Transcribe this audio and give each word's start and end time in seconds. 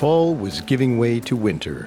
Fall 0.00 0.34
was 0.34 0.62
giving 0.62 0.96
way 0.96 1.20
to 1.20 1.36
winter. 1.36 1.86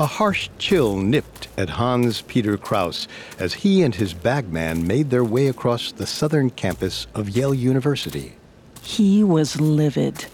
A 0.00 0.04
harsh 0.04 0.48
chill 0.58 0.96
nipped 0.96 1.46
at 1.56 1.68
Hans 1.68 2.22
Peter 2.22 2.56
Kraus 2.56 3.06
as 3.38 3.54
he 3.54 3.84
and 3.84 3.94
his 3.94 4.12
bagman 4.12 4.84
made 4.84 5.10
their 5.10 5.22
way 5.22 5.46
across 5.46 5.92
the 5.92 6.08
southern 6.08 6.50
campus 6.50 7.06
of 7.14 7.30
Yale 7.30 7.54
University. 7.54 8.34
He 8.82 9.22
was 9.22 9.60
livid. 9.60 10.26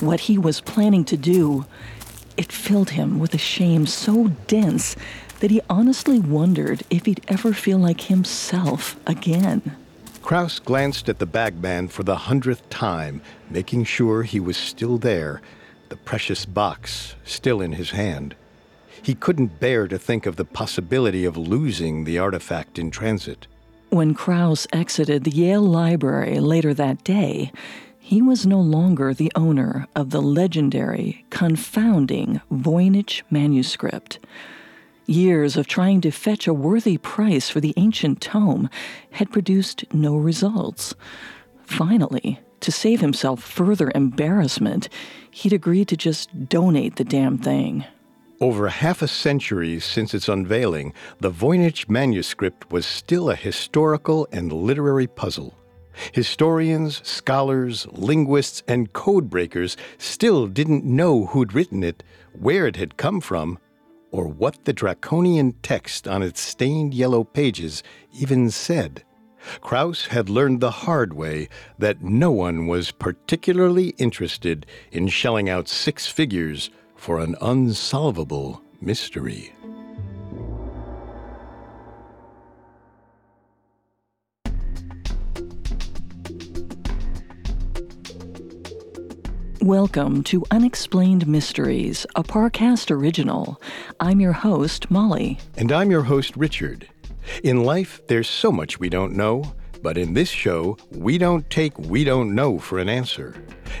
What 0.00 0.18
he 0.18 0.36
was 0.36 0.60
planning 0.60 1.04
to 1.04 1.16
do, 1.16 1.64
it 2.36 2.50
filled 2.50 2.90
him 2.90 3.20
with 3.20 3.34
a 3.34 3.38
shame 3.38 3.86
so 3.86 4.32
dense 4.48 4.96
that 5.38 5.52
he 5.52 5.60
honestly 5.70 6.18
wondered 6.18 6.82
if 6.90 7.06
he'd 7.06 7.24
ever 7.28 7.52
feel 7.52 7.78
like 7.78 8.00
himself 8.00 8.98
again. 9.06 9.76
Kraus 10.22 10.58
glanced 10.58 11.08
at 11.08 11.20
the 11.20 11.24
bagman 11.24 11.86
for 11.86 12.02
the 12.02 12.16
hundredth 12.16 12.68
time, 12.68 13.22
making 13.48 13.84
sure 13.84 14.24
he 14.24 14.40
was 14.40 14.56
still 14.56 14.98
there, 14.98 15.40
the 15.88 15.96
precious 15.96 16.44
box 16.44 17.14
still 17.24 17.60
in 17.60 17.72
his 17.72 17.90
hand. 17.90 18.34
He 19.02 19.14
couldn't 19.14 19.60
bear 19.60 19.88
to 19.88 19.98
think 19.98 20.26
of 20.26 20.36
the 20.36 20.44
possibility 20.44 21.24
of 21.24 21.36
losing 21.36 22.04
the 22.04 22.18
artifact 22.18 22.78
in 22.78 22.90
transit. 22.90 23.46
When 23.90 24.12
Kraus 24.12 24.66
exited 24.72 25.24
the 25.24 25.30
Yale 25.30 25.62
Library 25.62 26.40
later 26.40 26.74
that 26.74 27.04
day, 27.04 27.52
he 27.98 28.20
was 28.20 28.46
no 28.46 28.60
longer 28.60 29.12
the 29.12 29.32
owner 29.34 29.86
of 29.94 30.10
the 30.10 30.22
legendary, 30.22 31.24
confounding 31.30 32.40
Voynich 32.50 33.22
manuscript. 33.30 34.18
Years 35.06 35.56
of 35.56 35.66
trying 35.66 36.02
to 36.02 36.10
fetch 36.10 36.46
a 36.46 36.52
worthy 36.52 36.98
price 36.98 37.48
for 37.48 37.60
the 37.60 37.74
ancient 37.76 38.20
tome 38.20 38.68
had 39.12 39.30
produced 39.30 39.84
no 39.92 40.16
results. 40.16 40.94
Finally, 41.64 42.40
to 42.60 42.72
save 42.72 43.00
himself 43.00 43.42
further 43.42 43.90
embarrassment, 43.94 44.88
he'd 45.30 45.52
agreed 45.52 45.88
to 45.88 45.96
just 45.96 46.48
donate 46.48 46.96
the 46.96 47.04
damn 47.04 47.38
thing. 47.38 47.84
Over 48.40 48.68
half 48.68 49.02
a 49.02 49.08
century 49.08 49.80
since 49.80 50.14
its 50.14 50.28
unveiling, 50.28 50.92
the 51.18 51.30
Voynich 51.30 51.88
manuscript 51.88 52.70
was 52.70 52.86
still 52.86 53.30
a 53.30 53.34
historical 53.34 54.28
and 54.30 54.52
literary 54.52 55.08
puzzle. 55.08 55.54
Historians, 56.12 57.04
scholars, 57.04 57.88
linguists, 57.90 58.62
and 58.68 58.92
codebreakers 58.92 59.76
still 59.98 60.46
didn't 60.46 60.84
know 60.84 61.26
who'd 61.26 61.52
written 61.52 61.82
it, 61.82 62.04
where 62.32 62.68
it 62.68 62.76
had 62.76 62.96
come 62.96 63.20
from, 63.20 63.58
or 64.12 64.28
what 64.28 64.64
the 64.64 64.72
draconian 64.72 65.52
text 65.62 66.06
on 66.06 66.22
its 66.22 66.40
stained 66.40 66.94
yellow 66.94 67.24
pages 67.24 67.82
even 68.12 68.50
said. 68.50 69.02
Kraus 69.60 70.06
had 70.06 70.28
learned 70.28 70.60
the 70.60 70.70
hard 70.70 71.12
way 71.12 71.48
that 71.78 72.02
no 72.02 72.30
one 72.30 72.66
was 72.66 72.90
particularly 72.90 73.88
interested 73.98 74.66
in 74.92 75.08
shelling 75.08 75.48
out 75.48 75.68
six 75.68 76.06
figures 76.06 76.70
for 76.96 77.20
an 77.20 77.36
unsolvable 77.40 78.62
mystery. 78.80 79.52
Welcome 89.60 90.22
to 90.24 90.44
Unexplained 90.50 91.26
Mysteries, 91.26 92.06
a 92.16 92.22
Parcast 92.22 92.90
original. 92.90 93.60
I'm 94.00 94.18
your 94.18 94.32
host, 94.32 94.90
Molly. 94.90 95.38
And 95.58 95.70
I'm 95.72 95.90
your 95.90 96.04
host, 96.04 96.36
Richard. 96.36 96.88
In 97.42 97.64
life, 97.64 98.00
there's 98.06 98.28
so 98.28 98.50
much 98.50 98.80
we 98.80 98.88
don't 98.88 99.14
know, 99.14 99.54
but 99.82 99.96
in 99.96 100.14
this 100.14 100.28
show, 100.28 100.76
we 100.90 101.18
don't 101.18 101.48
take 101.50 101.78
we 101.78 102.04
don't 102.04 102.34
know 102.34 102.58
for 102.58 102.78
an 102.78 102.88
answer. 102.88 103.34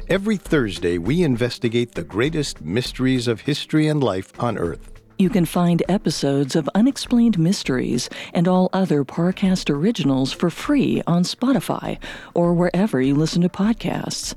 Every 0.08 0.36
Thursday, 0.36 0.98
we 0.98 1.22
investigate 1.22 1.94
the 1.94 2.04
greatest 2.04 2.60
mysteries 2.60 3.28
of 3.28 3.40
history 3.40 3.88
and 3.88 4.02
life 4.02 4.32
on 4.40 4.58
Earth. 4.58 4.92
You 5.18 5.30
can 5.30 5.46
find 5.46 5.82
episodes 5.88 6.54
of 6.54 6.70
Unexplained 6.76 7.40
Mysteries 7.40 8.08
and 8.32 8.46
all 8.46 8.70
other 8.72 9.04
Parcast 9.04 9.68
originals 9.68 10.32
for 10.32 10.48
free 10.48 11.02
on 11.08 11.24
Spotify 11.24 11.98
or 12.34 12.54
wherever 12.54 13.00
you 13.00 13.16
listen 13.16 13.42
to 13.42 13.48
podcasts. 13.48 14.36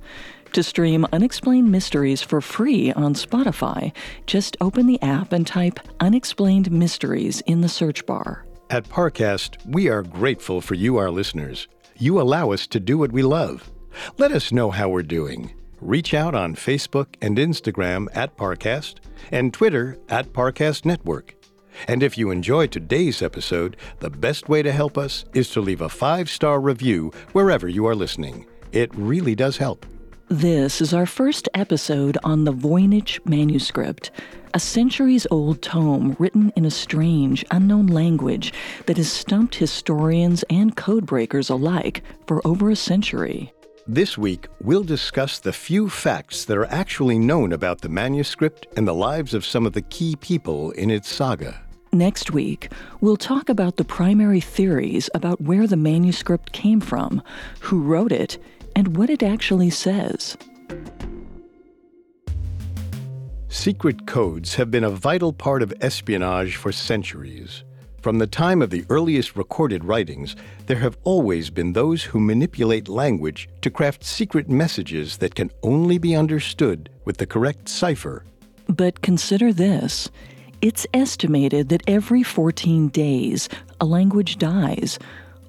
To 0.53 0.63
stream 0.63 1.05
Unexplained 1.13 1.71
Mysteries 1.71 2.23
for 2.23 2.41
free 2.41 2.91
on 2.93 3.13
Spotify, 3.13 3.93
just 4.25 4.57
open 4.59 4.87
the 4.87 5.01
app 5.03 5.31
and 5.31 5.45
type 5.45 5.79
Unexplained 5.99 6.71
Mysteries 6.71 7.41
in 7.41 7.61
the 7.61 7.69
search 7.69 8.05
bar. 8.07 8.43
At 8.71 8.87
Parcast, 8.87 9.57
we 9.65 9.89
are 9.89 10.01
grateful 10.01 10.61
for 10.61 10.75
you, 10.75 10.95
our 10.95 11.11
listeners. 11.11 11.67
You 11.97 12.21
allow 12.21 12.53
us 12.53 12.65
to 12.67 12.79
do 12.79 12.97
what 12.97 13.11
we 13.11 13.21
love. 13.21 13.69
Let 14.17 14.31
us 14.31 14.53
know 14.53 14.71
how 14.71 14.87
we're 14.87 15.03
doing. 15.03 15.53
Reach 15.81 16.13
out 16.13 16.33
on 16.33 16.55
Facebook 16.55 17.07
and 17.21 17.37
Instagram 17.37 18.07
at 18.13 18.37
Parcast 18.37 18.99
and 19.29 19.53
Twitter 19.53 19.97
at 20.07 20.31
Parcast 20.31 20.85
Network. 20.85 21.35
And 21.89 22.01
if 22.01 22.17
you 22.17 22.31
enjoy 22.31 22.67
today's 22.67 23.21
episode, 23.21 23.75
the 23.99 24.09
best 24.09 24.47
way 24.47 24.61
to 24.61 24.71
help 24.71 24.97
us 24.97 25.25
is 25.33 25.49
to 25.49 25.59
leave 25.59 25.81
a 25.81 25.89
five 25.89 26.29
star 26.29 26.61
review 26.61 27.11
wherever 27.33 27.67
you 27.67 27.85
are 27.87 27.95
listening. 27.95 28.45
It 28.71 28.95
really 28.95 29.35
does 29.35 29.57
help. 29.57 29.85
This 30.31 30.79
is 30.79 30.93
our 30.93 31.05
first 31.05 31.49
episode 31.53 32.17
on 32.23 32.45
the 32.45 32.53
Voynich 32.53 33.19
manuscript, 33.25 34.11
a 34.53 34.61
centuries 34.61 35.27
old 35.29 35.61
tome 35.61 36.15
written 36.19 36.53
in 36.55 36.63
a 36.63 36.71
strange, 36.71 37.43
unknown 37.51 37.87
language 37.87 38.53
that 38.85 38.95
has 38.95 39.11
stumped 39.11 39.55
historians 39.55 40.45
and 40.49 40.77
codebreakers 40.77 41.49
alike 41.49 42.01
for 42.27 42.41
over 42.47 42.69
a 42.69 42.77
century. 42.77 43.51
This 43.85 44.17
week, 44.17 44.47
we'll 44.61 44.85
discuss 44.85 45.37
the 45.37 45.51
few 45.51 45.89
facts 45.89 46.45
that 46.45 46.57
are 46.57 46.71
actually 46.71 47.19
known 47.19 47.51
about 47.51 47.81
the 47.81 47.89
manuscript 47.89 48.67
and 48.77 48.87
the 48.87 48.93
lives 48.93 49.33
of 49.33 49.43
some 49.43 49.65
of 49.65 49.73
the 49.73 49.81
key 49.81 50.15
people 50.15 50.71
in 50.71 50.89
its 50.89 51.09
saga. 51.09 51.61
Next 51.91 52.31
week, 52.31 52.71
we'll 53.01 53.17
talk 53.17 53.49
about 53.49 53.75
the 53.75 53.83
primary 53.83 54.39
theories 54.39 55.09
about 55.13 55.41
where 55.41 55.67
the 55.67 55.75
manuscript 55.75 56.53
came 56.53 56.79
from, 56.79 57.21
who 57.59 57.81
wrote 57.81 58.13
it, 58.13 58.37
and 58.75 58.95
what 58.97 59.09
it 59.09 59.23
actually 59.23 59.69
says. 59.69 60.37
Secret 63.47 64.07
codes 64.07 64.55
have 64.55 64.71
been 64.71 64.83
a 64.83 64.89
vital 64.89 65.33
part 65.33 65.61
of 65.61 65.73
espionage 65.81 66.55
for 66.55 66.71
centuries. 66.71 67.63
From 68.01 68.17
the 68.17 68.25
time 68.25 68.61
of 68.63 68.71
the 68.71 68.83
earliest 68.89 69.35
recorded 69.35 69.85
writings, 69.85 70.35
there 70.65 70.79
have 70.79 70.97
always 71.03 71.51
been 71.51 71.73
those 71.73 72.03
who 72.03 72.19
manipulate 72.19 72.87
language 72.87 73.47
to 73.61 73.69
craft 73.69 74.03
secret 74.03 74.49
messages 74.49 75.17
that 75.17 75.35
can 75.35 75.51
only 75.61 75.99
be 75.99 76.15
understood 76.15 76.89
with 77.05 77.17
the 77.17 77.27
correct 77.27 77.69
cipher. 77.69 78.25
But 78.67 79.01
consider 79.01 79.53
this 79.53 80.09
it's 80.61 80.87
estimated 80.93 81.69
that 81.69 81.83
every 81.87 82.23
14 82.23 82.87
days, 82.89 83.49
a 83.79 83.85
language 83.85 84.37
dies. 84.37 84.97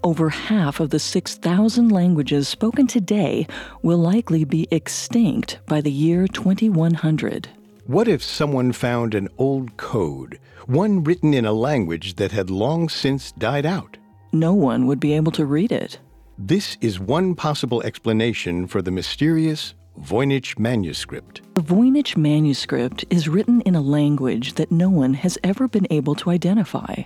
Over 0.04 0.30
half 0.30 0.80
of 0.80 0.90
the 0.90 0.98
6,000 0.98 1.88
languages 1.90 2.48
spoken 2.48 2.88
today 2.88 3.46
will 3.82 3.98
likely 3.98 4.42
be 4.42 4.66
extinct 4.72 5.60
by 5.66 5.80
the 5.80 5.92
year 5.92 6.26
2100. 6.26 7.48
What 7.86 8.08
if 8.08 8.20
someone 8.20 8.72
found 8.72 9.14
an 9.14 9.28
old 9.38 9.76
code, 9.76 10.41
one 10.66 11.04
written 11.04 11.32
in 11.32 11.44
a 11.44 11.52
language 11.52 12.16
that 12.16 12.32
had 12.32 12.50
long 12.50 12.88
since 12.88 13.30
died 13.32 13.64
out? 13.64 13.96
No 14.32 14.52
one 14.54 14.88
would 14.88 14.98
be 14.98 15.12
able 15.12 15.30
to 15.32 15.46
read 15.46 15.70
it. 15.70 16.00
This 16.36 16.76
is 16.80 16.98
one 16.98 17.36
possible 17.36 17.80
explanation 17.82 18.66
for 18.66 18.82
the 18.82 18.91
mysterious 18.91 19.74
Voynich 20.00 20.58
manuscript. 20.58 21.42
The 21.54 21.62
Voynich 21.62 22.16
manuscript 22.16 23.04
is 23.08 23.28
written 23.28 23.60
in 23.60 23.76
a 23.76 23.80
language 23.80 24.54
that 24.54 24.72
no 24.72 24.91
one 24.91 25.14
has 25.14 25.38
ever 25.44 25.68
been 25.68 25.86
able 25.91 26.16
to 26.16 26.30
identify. 26.30 27.02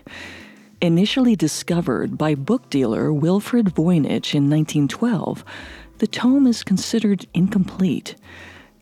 Initially 0.83 1.37
discovered 1.37 2.19
by 2.19 2.35
book 2.35 2.69
dealer 2.69 3.11
Wilfrid 3.11 3.75
Voynich 3.75 4.35
in 4.35 4.51
1912, 4.51 5.43
the 5.99 6.07
tome 6.07 6.47
is 6.47 6.63
considered 6.63 7.25
incomplete. 7.33 8.15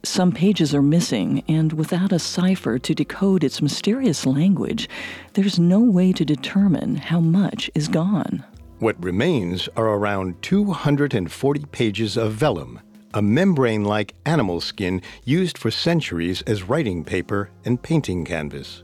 Some 0.03 0.33
pages 0.33 0.75
are 0.75 0.83
missing, 0.83 1.45
and 1.47 1.73
without 1.73 2.11
a 2.11 2.19
cipher 2.19 2.81
to 2.81 2.95
decode 2.97 3.45
its 3.45 3.63
mysterious 3.63 4.27
language, 4.27 4.89
there's 5.35 5.61
no 5.61 5.79
way 5.79 6.13
to 6.13 6.25
determine 6.25 6.97
how 6.97 7.21
much 7.21 7.71
is 7.77 7.87
gone. 7.87 8.45
What 8.81 9.03
remains 9.03 9.69
are 9.77 9.87
around 9.87 10.43
240 10.43 11.65
pages 11.67 12.17
of 12.17 12.33
vellum, 12.33 12.81
a 13.15 13.23
membrane 13.23 13.85
like 13.85 14.15
animal 14.27 14.61
skin 14.61 15.01
used 15.25 15.57
for 15.57 15.71
centuries 15.71 16.43
as 16.43 16.65
writing 16.65 17.05
paper 17.05 17.51
and 17.65 17.81
painting 17.81 18.25
canvas. 18.25 18.83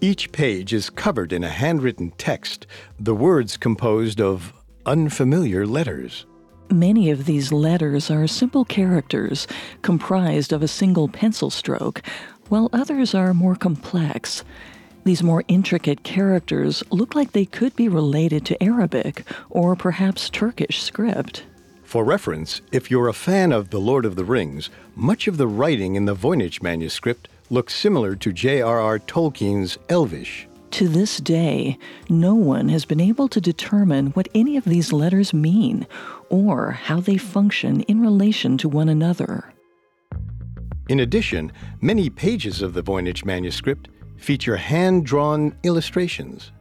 Each 0.00 0.30
page 0.32 0.72
is 0.72 0.90
covered 0.90 1.32
in 1.32 1.44
a 1.44 1.48
handwritten 1.48 2.12
text, 2.18 2.66
the 2.98 3.14
words 3.14 3.56
composed 3.56 4.20
of 4.20 4.52
unfamiliar 4.86 5.66
letters. 5.66 6.26
Many 6.70 7.10
of 7.10 7.24
these 7.24 7.50
letters 7.50 8.10
are 8.10 8.26
simple 8.26 8.64
characters 8.64 9.46
comprised 9.82 10.52
of 10.52 10.62
a 10.62 10.68
single 10.68 11.08
pencil 11.08 11.50
stroke, 11.50 12.02
while 12.48 12.68
others 12.72 13.14
are 13.14 13.32
more 13.32 13.56
complex. 13.56 14.44
These 15.04 15.22
more 15.22 15.44
intricate 15.48 16.02
characters 16.02 16.82
look 16.90 17.14
like 17.14 17.32
they 17.32 17.46
could 17.46 17.74
be 17.74 17.88
related 17.88 18.44
to 18.46 18.62
Arabic 18.62 19.24
or 19.48 19.74
perhaps 19.76 20.28
Turkish 20.28 20.82
script. 20.82 21.44
For 21.82 22.04
reference, 22.04 22.60
if 22.70 22.90
you're 22.90 23.08
a 23.08 23.14
fan 23.14 23.50
of 23.50 23.70
The 23.70 23.80
Lord 23.80 24.04
of 24.04 24.16
the 24.16 24.24
Rings, 24.24 24.68
much 24.94 25.26
of 25.26 25.38
the 25.38 25.46
writing 25.46 25.94
in 25.94 26.04
the 26.04 26.14
Voynich 26.14 26.62
manuscript 26.62 27.28
looks 27.50 27.74
similar 27.74 28.14
to 28.16 28.32
J.R.R. 28.32 28.98
Tolkien's 29.00 29.78
Elvish. 29.88 30.48
To 30.72 30.88
this 30.88 31.18
day, 31.18 31.78
no 32.08 32.34
one 32.34 32.68
has 32.68 32.84
been 32.84 33.00
able 33.00 33.28
to 33.28 33.40
determine 33.40 34.08
what 34.08 34.28
any 34.34 34.56
of 34.56 34.64
these 34.64 34.92
letters 34.92 35.32
mean 35.32 35.86
or 36.28 36.72
how 36.72 37.00
they 37.00 37.16
function 37.16 37.80
in 37.82 38.00
relation 38.00 38.58
to 38.58 38.68
one 38.68 38.88
another. 38.88 39.52
In 40.88 41.00
addition, 41.00 41.52
many 41.80 42.10
pages 42.10 42.62
of 42.62 42.74
the 42.74 42.82
Voynich 42.82 43.24
manuscript 43.24 43.88
feature 44.16 44.56
hand 44.56 45.06
drawn 45.06 45.56
illustrations. 45.62 46.52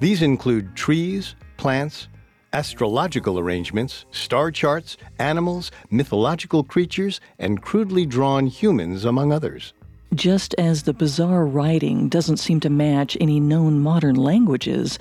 These 0.00 0.22
include 0.22 0.76
trees, 0.76 1.34
plants, 1.56 2.08
astrological 2.52 3.38
arrangements, 3.38 4.04
star 4.10 4.50
charts, 4.50 4.96
animals, 5.18 5.70
mythological 5.90 6.64
creatures, 6.64 7.20
and 7.38 7.62
crudely 7.62 8.06
drawn 8.06 8.46
humans, 8.46 9.04
among 9.04 9.32
others. 9.32 9.74
Just 10.14 10.54
as 10.54 10.84
the 10.84 10.94
bizarre 10.94 11.46
writing 11.46 12.08
doesn't 12.08 12.38
seem 12.38 12.60
to 12.60 12.70
match 12.70 13.16
any 13.20 13.38
known 13.38 13.80
modern 13.80 14.16
languages, 14.16 14.98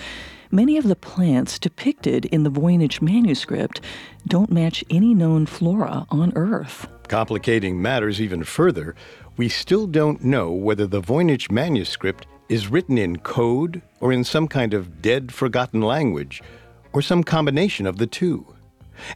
many 0.51 0.77
of 0.77 0.83
the 0.83 0.97
plants 0.97 1.57
depicted 1.57 2.25
in 2.25 2.43
the 2.43 2.51
Voynich 2.51 3.01
manuscript 3.01 3.79
don't 4.27 4.51
match 4.51 4.83
any 4.89 5.13
known 5.13 5.45
flora 5.45 6.05
on 6.09 6.33
Earth. 6.35 6.87
Complicating 7.07 7.81
matters 7.81 8.19
even 8.19 8.43
further, 8.43 8.95
we 9.37 9.47
still 9.47 9.87
don't 9.87 10.25
know 10.25 10.51
whether 10.51 10.85
the 10.85 11.01
Voynich 11.01 11.49
manuscript 11.49 12.27
is 12.49 12.67
written 12.67 12.97
in 12.97 13.19
code 13.19 13.81
or 14.01 14.11
in 14.11 14.25
some 14.25 14.47
kind 14.47 14.73
of 14.73 15.01
dead, 15.01 15.33
forgotten 15.33 15.81
language 15.81 16.41
or 16.91 17.01
some 17.01 17.23
combination 17.23 17.85
of 17.85 17.97
the 17.97 18.07
two. 18.07 18.45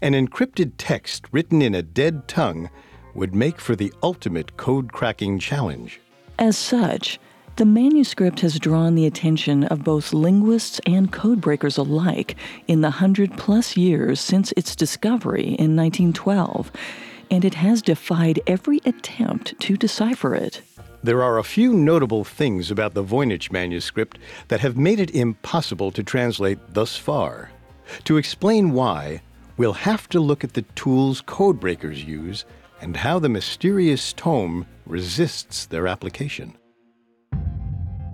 An 0.01 0.13
encrypted 0.13 0.73
text 0.77 1.25
written 1.33 1.61
in 1.61 1.75
a 1.75 1.81
dead 1.81 2.29
tongue 2.29 2.69
would 3.13 3.35
make 3.35 3.59
for 3.59 3.75
the 3.75 3.93
ultimate 4.03 4.57
code 4.57 4.91
cracking 4.91 5.39
challenge. 5.39 5.99
As 6.39 6.57
such, 6.57 7.19
the 7.57 7.65
manuscript 7.65 8.39
has 8.39 8.57
drawn 8.57 8.95
the 8.95 9.05
attention 9.05 9.65
of 9.65 9.83
both 9.83 10.13
linguists 10.13 10.79
and 10.85 11.11
codebreakers 11.11 11.77
alike 11.77 12.35
in 12.67 12.81
the 12.81 12.89
hundred 12.89 13.37
plus 13.37 13.75
years 13.75 14.19
since 14.19 14.53
its 14.53 14.75
discovery 14.75 15.55
in 15.59 15.75
1912, 15.75 16.71
and 17.29 17.45
it 17.45 17.53
has 17.55 17.81
defied 17.81 18.39
every 18.47 18.79
attempt 18.85 19.59
to 19.59 19.77
decipher 19.77 20.33
it. 20.33 20.61
There 21.03 21.21
are 21.23 21.37
a 21.37 21.43
few 21.43 21.73
notable 21.73 22.23
things 22.23 22.71
about 22.71 22.93
the 22.93 23.03
Voynich 23.03 23.51
manuscript 23.51 24.17
that 24.47 24.61
have 24.61 24.77
made 24.77 24.99
it 24.99 25.11
impossible 25.11 25.91
to 25.91 26.03
translate 26.03 26.59
thus 26.69 26.95
far. 26.95 27.51
To 28.05 28.17
explain 28.17 28.71
why, 28.71 29.21
we'll 29.57 29.73
have 29.73 30.07
to 30.09 30.19
look 30.19 30.43
at 30.43 30.53
the 30.53 30.61
tools 30.75 31.21
codebreakers 31.21 32.05
use 32.05 32.45
and 32.81 32.97
how 32.97 33.19
the 33.19 33.29
mysterious 33.29 34.11
tome 34.11 34.65
resists 34.85 35.67
their 35.67 35.87
application. 35.87 36.57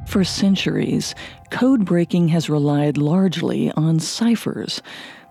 For 0.08 0.24
centuries, 0.24 1.16
code 1.52 1.84
breaking 1.86 2.30
has 2.30 2.50
relied 2.50 2.98
largely 2.98 3.72
on 3.72 4.00
ciphers. 4.00 4.82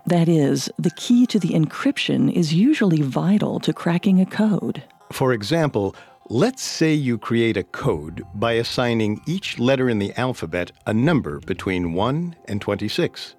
That 0.05 0.29
is, 0.29 0.69
the 0.77 0.91
key 0.91 1.25
to 1.27 1.39
the 1.39 1.49
encryption 1.49 2.31
is 2.31 2.53
usually 2.53 3.01
vital 3.01 3.59
to 3.61 3.73
cracking 3.73 4.21
a 4.21 4.25
code. 4.25 4.83
For 5.11 5.33
example, 5.33 5.95
let's 6.29 6.61
say 6.61 6.93
you 6.93 7.17
create 7.17 7.57
a 7.57 7.63
code 7.63 8.23
by 8.35 8.53
assigning 8.53 9.21
each 9.25 9.57
letter 9.57 9.89
in 9.89 9.99
the 9.99 10.13
alphabet 10.19 10.71
a 10.85 10.93
number 10.93 11.39
between 11.39 11.93
1 11.93 12.35
and 12.45 12.61
26. 12.61 13.36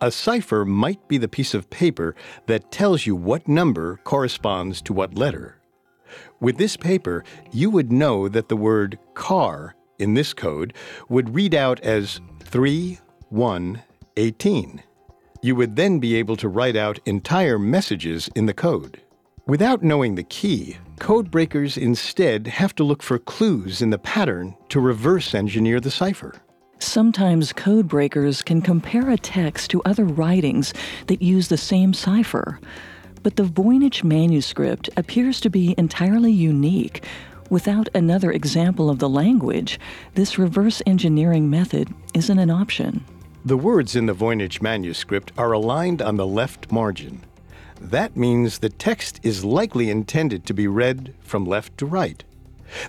A 0.00 0.10
cipher 0.10 0.64
might 0.64 1.06
be 1.08 1.18
the 1.18 1.28
piece 1.28 1.54
of 1.54 1.70
paper 1.70 2.14
that 2.46 2.70
tells 2.70 3.06
you 3.06 3.16
what 3.16 3.48
number 3.48 3.98
corresponds 4.04 4.80
to 4.82 4.92
what 4.92 5.14
letter. 5.14 5.58
With 6.40 6.58
this 6.58 6.76
paper, 6.76 7.24
you 7.52 7.70
would 7.70 7.92
know 7.92 8.28
that 8.28 8.48
the 8.48 8.56
word 8.56 8.98
car 9.14 9.74
in 9.98 10.14
this 10.14 10.34
code 10.34 10.74
would 11.08 11.34
read 11.34 11.54
out 11.54 11.80
as 11.80 12.20
3118. 12.40 14.82
You 15.44 15.56
would 15.56 15.76
then 15.76 15.98
be 15.98 16.14
able 16.16 16.36
to 16.36 16.48
write 16.48 16.76
out 16.76 17.00
entire 17.06 17.58
messages 17.58 18.28
in 18.34 18.46
the 18.46 18.54
code. 18.54 19.00
Without 19.46 19.82
knowing 19.82 20.14
the 20.14 20.22
key, 20.22 20.76
code 21.00 21.30
breakers 21.30 21.76
instead 21.76 22.46
have 22.46 22.74
to 22.76 22.84
look 22.84 23.02
for 23.02 23.18
clues 23.18 23.82
in 23.82 23.90
the 23.90 23.98
pattern 23.98 24.54
to 24.68 24.78
reverse 24.78 25.34
engineer 25.34 25.80
the 25.80 25.90
cipher. 25.90 26.34
Sometimes 26.82 27.52
code 27.52 27.86
breakers 27.86 28.42
can 28.42 28.60
compare 28.60 29.08
a 29.08 29.16
text 29.16 29.70
to 29.70 29.80
other 29.84 30.04
writings 30.04 30.74
that 31.06 31.22
use 31.22 31.46
the 31.46 31.56
same 31.56 31.94
cipher. 31.94 32.58
But 33.22 33.36
the 33.36 33.44
Voynich 33.44 34.02
manuscript 34.02 34.90
appears 34.96 35.40
to 35.42 35.48
be 35.48 35.76
entirely 35.78 36.32
unique. 36.32 37.04
Without 37.48 37.88
another 37.94 38.32
example 38.32 38.90
of 38.90 38.98
the 38.98 39.08
language, 39.08 39.78
this 40.16 40.38
reverse 40.38 40.82
engineering 40.84 41.48
method 41.48 41.88
isn't 42.14 42.38
an 42.38 42.50
option. 42.50 43.04
The 43.44 43.56
words 43.56 43.94
in 43.94 44.06
the 44.06 44.14
Voynich 44.14 44.60
manuscript 44.60 45.32
are 45.38 45.52
aligned 45.52 46.02
on 46.02 46.16
the 46.16 46.26
left 46.26 46.72
margin. 46.72 47.22
That 47.80 48.16
means 48.16 48.58
the 48.58 48.68
text 48.68 49.20
is 49.22 49.44
likely 49.44 49.88
intended 49.88 50.44
to 50.46 50.52
be 50.52 50.66
read 50.66 51.14
from 51.22 51.46
left 51.46 51.78
to 51.78 51.86
right. 51.86 52.24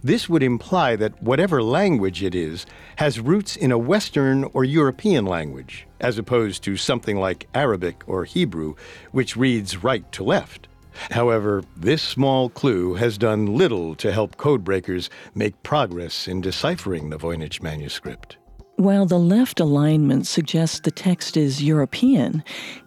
This 0.03 0.29
would 0.29 0.43
imply 0.43 0.95
that 0.95 1.21
whatever 1.21 1.61
language 1.61 2.23
it 2.23 2.35
is 2.35 2.65
has 2.97 3.19
roots 3.19 3.55
in 3.55 3.71
a 3.71 3.77
Western 3.77 4.43
or 4.53 4.63
European 4.63 5.25
language, 5.25 5.87
as 5.99 6.17
opposed 6.17 6.63
to 6.63 6.77
something 6.77 7.17
like 7.17 7.47
Arabic 7.53 8.03
or 8.07 8.25
Hebrew, 8.25 8.75
which 9.11 9.35
reads 9.35 9.83
right 9.83 10.09
to 10.11 10.23
left. 10.23 10.67
However, 11.11 11.63
this 11.75 12.01
small 12.01 12.49
clue 12.49 12.95
has 12.95 13.17
done 13.17 13.57
little 13.57 13.95
to 13.95 14.11
help 14.11 14.37
codebreakers 14.37 15.09
make 15.33 15.63
progress 15.63 16.27
in 16.27 16.41
deciphering 16.41 17.09
the 17.09 17.17
Voynich 17.17 17.61
manuscript. 17.61 18.37
While 18.77 19.05
the 19.05 19.19
left 19.19 19.59
alignment 19.59 20.25
suggests 20.25 20.79
the 20.79 20.91
text 20.91 21.37
is 21.37 21.63
European, 21.63 22.43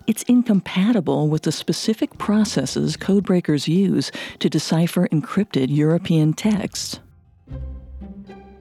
it's 0.09 0.25
incompatible 0.25 1.29
with 1.29 1.43
the 1.43 1.53
specific 1.53 2.19
processes 2.19 2.97
codebreakers 2.97 3.69
use 3.69 4.11
to 4.41 4.50
decipher 4.50 5.06
encrypted 5.09 5.69
European 5.71 6.33
texts. 6.33 6.99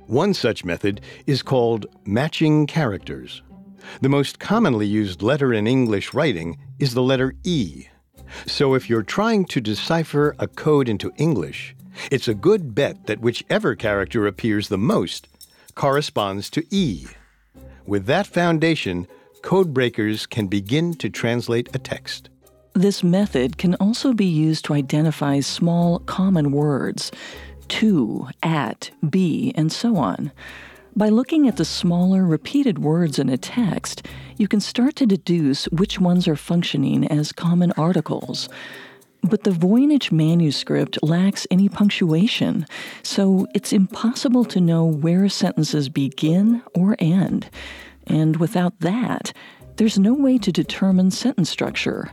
One 0.05 0.35
such 0.35 0.63
method 0.63 1.01
is 1.25 1.41
called 1.41 1.87
matching 2.05 2.67
characters. 2.67 3.41
The 4.01 4.09
most 4.09 4.39
commonly 4.39 4.85
used 4.85 5.23
letter 5.23 5.51
in 5.51 5.65
English 5.65 6.13
writing 6.13 6.59
is 6.77 6.93
the 6.93 7.03
letter 7.03 7.33
E. 7.43 7.87
So 8.45 8.75
if 8.75 8.87
you're 8.87 9.03
trying 9.03 9.45
to 9.45 9.59
decipher 9.59 10.35
a 10.37 10.47
code 10.47 10.87
into 10.87 11.11
English, 11.17 11.75
it's 12.11 12.27
a 12.27 12.35
good 12.35 12.75
bet 12.75 13.07
that 13.07 13.21
whichever 13.21 13.75
character 13.75 14.27
appears 14.27 14.67
the 14.67 14.77
most 14.77 15.27
corresponds 15.75 16.49
to 16.51 16.63
E. 16.73 17.05
With 17.87 18.07
that 18.07 18.25
foundation, 18.25 19.07
code 19.43 19.73
breakers 19.73 20.25
can 20.25 20.47
begin 20.47 20.95
to 20.95 21.09
translate 21.09 21.69
a 21.75 21.79
text. 21.79 22.29
This 22.73 23.03
method 23.03 23.57
can 23.57 23.75
also 23.75 24.11
be 24.11 24.25
used 24.25 24.65
to 24.65 24.73
identify 24.73 25.39
small 25.39 25.99
common 25.99 26.51
words 26.51 27.11
to, 27.67 28.27
at, 28.41 28.89
be, 29.07 29.53
and 29.55 29.71
so 29.71 29.97
on. 29.97 30.31
By 30.95 31.09
looking 31.09 31.47
at 31.47 31.57
the 31.57 31.65
smaller 31.65 32.25
repeated 32.25 32.79
words 32.79 33.19
in 33.19 33.29
a 33.29 33.37
text, 33.37 34.07
you 34.37 34.47
can 34.47 34.61
start 34.61 34.95
to 34.95 35.05
deduce 35.05 35.65
which 35.65 35.99
ones 35.99 36.27
are 36.27 36.35
functioning 36.35 37.05
as 37.07 37.31
common 37.31 37.71
articles. 37.73 38.49
But 39.27 39.43
the 39.43 39.51
Voynich 39.51 40.11
manuscript 40.11 40.99
lacks 41.01 41.47
any 41.49 41.67
punctuation, 41.67 42.67
so 43.01 43.47
it's 43.55 43.73
impossible 43.73 44.45
to 44.45 44.61
know 44.61 44.85
where 44.85 45.27
sentences 45.29 45.89
begin 45.89 46.61
or 46.75 46.95
end. 46.99 47.49
And 48.05 48.37
without 48.37 48.79
that, 48.81 49.33
there's 49.77 49.97
no 49.97 50.13
way 50.13 50.37
to 50.37 50.51
determine 50.51 51.09
sentence 51.09 51.49
structure. 51.49 52.11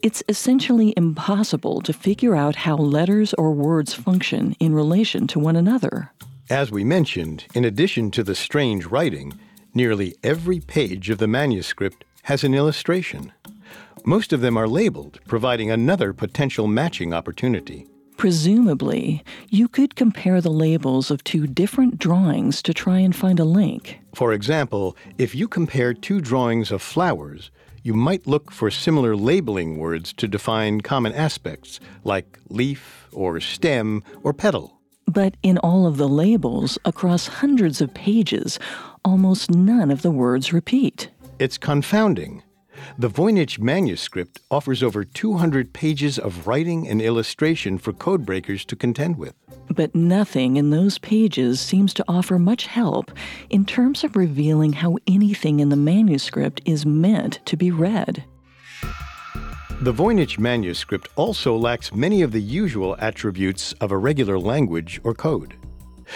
It's 0.00 0.22
essentially 0.28 0.94
impossible 0.96 1.80
to 1.80 1.92
figure 1.92 2.36
out 2.36 2.54
how 2.54 2.76
letters 2.76 3.34
or 3.34 3.52
words 3.52 3.92
function 3.92 4.54
in 4.60 4.76
relation 4.76 5.26
to 5.28 5.40
one 5.40 5.56
another. 5.56 6.12
As 6.48 6.70
we 6.70 6.84
mentioned, 6.84 7.46
in 7.54 7.64
addition 7.64 8.12
to 8.12 8.22
the 8.22 8.36
strange 8.36 8.86
writing, 8.86 9.32
nearly 9.74 10.14
every 10.22 10.60
page 10.60 11.10
of 11.10 11.18
the 11.18 11.26
manuscript 11.26 12.04
has 12.22 12.44
an 12.44 12.54
illustration. 12.54 13.32
Most 14.06 14.34
of 14.34 14.42
them 14.42 14.56
are 14.58 14.68
labeled, 14.68 15.18
providing 15.26 15.70
another 15.70 16.12
potential 16.12 16.66
matching 16.66 17.14
opportunity. 17.14 17.86
Presumably, 18.18 19.24
you 19.48 19.66
could 19.66 19.96
compare 19.96 20.40
the 20.40 20.50
labels 20.50 21.10
of 21.10 21.24
two 21.24 21.46
different 21.46 21.98
drawings 21.98 22.62
to 22.62 22.74
try 22.74 22.98
and 22.98 23.16
find 23.16 23.40
a 23.40 23.44
link. 23.44 23.98
For 24.14 24.32
example, 24.32 24.94
if 25.16 25.34
you 25.34 25.48
compare 25.48 25.94
two 25.94 26.20
drawings 26.20 26.70
of 26.70 26.82
flowers, 26.82 27.50
you 27.82 27.94
might 27.94 28.26
look 28.26 28.50
for 28.50 28.70
similar 28.70 29.16
labeling 29.16 29.78
words 29.78 30.12
to 30.14 30.28
define 30.28 30.82
common 30.82 31.12
aspects, 31.12 31.80
like 32.04 32.38
leaf 32.48 33.08
or 33.12 33.40
stem 33.40 34.02
or 34.22 34.32
petal. 34.32 34.80
But 35.06 35.36
in 35.42 35.58
all 35.58 35.86
of 35.86 35.96
the 35.96 36.08
labels, 36.08 36.78
across 36.84 37.26
hundreds 37.26 37.80
of 37.80 37.92
pages, 37.94 38.58
almost 39.04 39.50
none 39.50 39.90
of 39.90 40.02
the 40.02 40.10
words 40.10 40.52
repeat. 40.52 41.10
It's 41.38 41.58
confounding. 41.58 42.42
The 42.98 43.10
Voynich 43.10 43.58
manuscript 43.58 44.40
offers 44.50 44.82
over 44.82 45.04
200 45.04 45.72
pages 45.72 46.18
of 46.18 46.46
writing 46.46 46.88
and 46.88 47.02
illustration 47.02 47.78
for 47.78 47.92
codebreakers 47.92 48.64
to 48.66 48.76
contend 48.76 49.18
with. 49.18 49.34
But 49.68 49.94
nothing 49.94 50.56
in 50.56 50.70
those 50.70 50.98
pages 50.98 51.60
seems 51.60 51.94
to 51.94 52.04
offer 52.06 52.38
much 52.38 52.66
help 52.66 53.10
in 53.50 53.64
terms 53.64 54.04
of 54.04 54.16
revealing 54.16 54.74
how 54.74 54.98
anything 55.06 55.60
in 55.60 55.70
the 55.70 55.76
manuscript 55.76 56.60
is 56.64 56.86
meant 56.86 57.40
to 57.46 57.56
be 57.56 57.70
read. 57.70 58.24
The 59.80 59.92
Voynich 59.92 60.38
manuscript 60.38 61.08
also 61.16 61.56
lacks 61.56 61.92
many 61.92 62.22
of 62.22 62.32
the 62.32 62.40
usual 62.40 62.96
attributes 63.00 63.72
of 63.80 63.90
a 63.90 63.98
regular 63.98 64.38
language 64.38 65.00
or 65.04 65.14
code. 65.14 65.54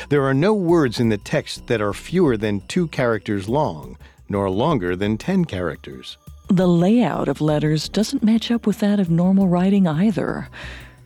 There 0.08 0.24
are 0.24 0.34
no 0.34 0.54
words 0.54 1.00
in 1.00 1.08
the 1.08 1.18
text 1.18 1.66
that 1.66 1.80
are 1.80 1.92
fewer 1.92 2.36
than 2.36 2.60
two 2.68 2.88
characters 2.88 3.48
long, 3.48 3.98
nor 4.28 4.48
longer 4.48 4.94
than 4.94 5.18
ten 5.18 5.44
characters. 5.44 6.18
The 6.48 6.66
layout 6.66 7.28
of 7.28 7.42
letters 7.42 7.90
doesn't 7.90 8.22
match 8.22 8.50
up 8.50 8.66
with 8.66 8.78
that 8.78 8.98
of 8.98 9.10
normal 9.10 9.48
writing 9.48 9.86
either. 9.86 10.48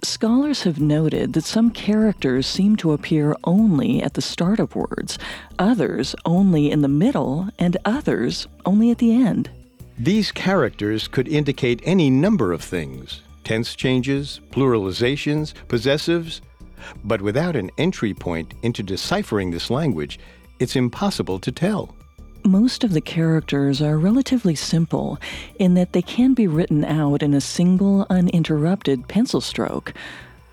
Scholars 0.00 0.62
have 0.62 0.80
noted 0.80 1.32
that 1.32 1.44
some 1.44 1.70
characters 1.70 2.46
seem 2.46 2.76
to 2.76 2.92
appear 2.92 3.34
only 3.42 4.00
at 4.00 4.14
the 4.14 4.22
start 4.22 4.60
of 4.60 4.76
words, 4.76 5.18
others 5.58 6.14
only 6.24 6.70
in 6.70 6.82
the 6.82 6.88
middle, 6.88 7.48
and 7.58 7.76
others 7.84 8.46
only 8.64 8.92
at 8.92 8.98
the 8.98 9.12
end. 9.12 9.50
These 9.98 10.30
characters 10.30 11.08
could 11.08 11.26
indicate 11.26 11.80
any 11.84 12.08
number 12.08 12.52
of 12.52 12.62
things 12.62 13.22
tense 13.42 13.74
changes, 13.74 14.40
pluralizations, 14.52 15.54
possessives. 15.66 16.40
But 17.04 17.20
without 17.20 17.56
an 17.56 17.70
entry 17.78 18.14
point 18.14 18.54
into 18.62 18.84
deciphering 18.84 19.50
this 19.50 19.70
language, 19.70 20.20
it's 20.60 20.76
impossible 20.76 21.40
to 21.40 21.50
tell. 21.50 21.96
Most 22.44 22.84
of 22.84 22.92
the 22.92 23.00
characters 23.00 23.80
are 23.80 23.98
relatively 23.98 24.54
simple 24.54 25.18
in 25.58 25.74
that 25.74 25.92
they 25.92 26.02
can 26.02 26.34
be 26.34 26.46
written 26.46 26.84
out 26.84 27.22
in 27.22 27.34
a 27.34 27.40
single, 27.40 28.06
uninterrupted 28.10 29.08
pencil 29.08 29.40
stroke, 29.40 29.94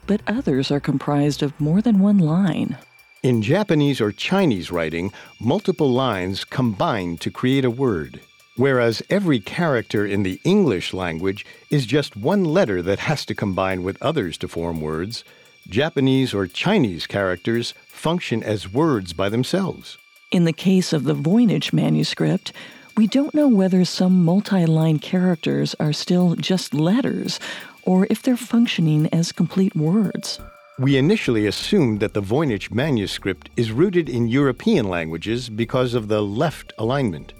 but 0.07 0.21
others 0.27 0.71
are 0.71 0.79
comprised 0.79 1.41
of 1.41 1.59
more 1.59 1.81
than 1.81 1.99
one 1.99 2.19
line. 2.19 2.77
In 3.23 3.41
Japanese 3.41 3.99
or 3.99 4.11
Chinese 4.11 4.71
writing, 4.71 5.11
multiple 5.39 5.91
lines 5.91 6.45
combine 6.45 7.17
to 7.17 7.31
create 7.31 7.65
a 7.65 7.71
word 7.71 8.21
whereas 8.59 9.01
every 9.09 9.39
character 9.39 10.05
in 10.05 10.23
the 10.23 10.41
English 10.43 10.93
language 10.93 11.45
is 11.69 11.85
just 11.85 12.17
one 12.17 12.43
letter 12.43 12.81
that 12.81 12.99
has 12.99 13.25
to 13.25 13.33
combine 13.33 13.83
with 13.83 13.97
others 14.01 14.37
to 14.37 14.49
form 14.49 14.81
words, 14.81 15.23
Japanese 15.69 16.33
or 16.33 16.45
Chinese 16.45 17.07
characters 17.07 17.73
function 17.87 18.43
as 18.43 18.73
words 18.73 19.13
by 19.13 19.29
themselves. 19.29 19.97
In 20.31 20.43
the 20.43 20.53
case 20.53 20.93
of 20.93 21.05
the 21.05 21.15
Voynich 21.15 21.73
manuscript, 21.73 22.53
we 22.95 23.07
don't 23.07 23.33
know 23.33 23.47
whether 23.47 23.83
some 23.83 24.23
multi 24.23 24.63
line 24.67 24.99
characters 24.99 25.75
are 25.79 25.91
still 25.91 26.35
just 26.35 26.71
letters 26.71 27.39
or 27.81 28.05
if 28.11 28.21
they're 28.21 28.37
functioning 28.37 29.09
as 29.11 29.31
complete 29.31 29.75
words. 29.75 30.39
We 30.77 30.97
initially 30.97 31.47
assumed 31.47 31.99
that 32.01 32.13
the 32.13 32.21
Voynich 32.21 32.71
manuscript 32.71 33.49
is 33.57 33.71
rooted 33.71 34.07
in 34.07 34.27
European 34.27 34.87
languages 34.87 35.49
because 35.49 35.95
of 35.95 36.09
the 36.09 36.21
left 36.21 36.73
alignment. 36.77 37.33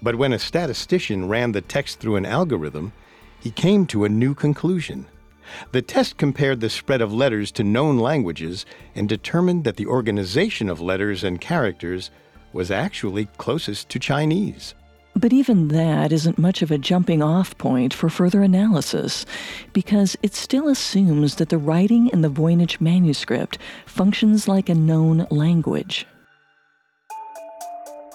But 0.00 0.14
when 0.14 0.32
a 0.32 0.38
statistician 0.38 1.26
ran 1.26 1.50
the 1.50 1.62
text 1.62 1.98
through 1.98 2.14
an 2.14 2.26
algorithm, 2.26 2.92
he 3.40 3.50
came 3.50 3.86
to 3.86 4.04
a 4.04 4.08
new 4.08 4.34
conclusion. 4.34 5.08
The 5.72 5.82
test 5.82 6.16
compared 6.16 6.60
the 6.60 6.70
spread 6.70 7.00
of 7.00 7.12
letters 7.12 7.50
to 7.52 7.64
known 7.64 7.98
languages 7.98 8.66
and 8.94 9.08
determined 9.08 9.64
that 9.64 9.76
the 9.76 9.86
organization 9.86 10.68
of 10.68 10.80
letters 10.80 11.24
and 11.24 11.40
characters 11.40 12.10
was 12.52 12.70
actually 12.70 13.26
closest 13.38 13.88
to 13.90 13.98
Chinese. 13.98 14.74
But 15.14 15.32
even 15.32 15.68
that 15.68 16.12
isn't 16.12 16.38
much 16.38 16.62
of 16.62 16.70
a 16.70 16.78
jumping 16.78 17.20
off 17.20 17.58
point 17.58 17.92
for 17.92 18.08
further 18.08 18.42
analysis, 18.42 19.26
because 19.72 20.16
it 20.22 20.34
still 20.34 20.68
assumes 20.68 21.34
that 21.34 21.48
the 21.48 21.58
writing 21.58 22.08
in 22.08 22.22
the 22.22 22.30
Voynich 22.30 22.80
manuscript 22.80 23.58
functions 23.86 24.46
like 24.46 24.68
a 24.68 24.74
known 24.74 25.26
language. 25.30 26.06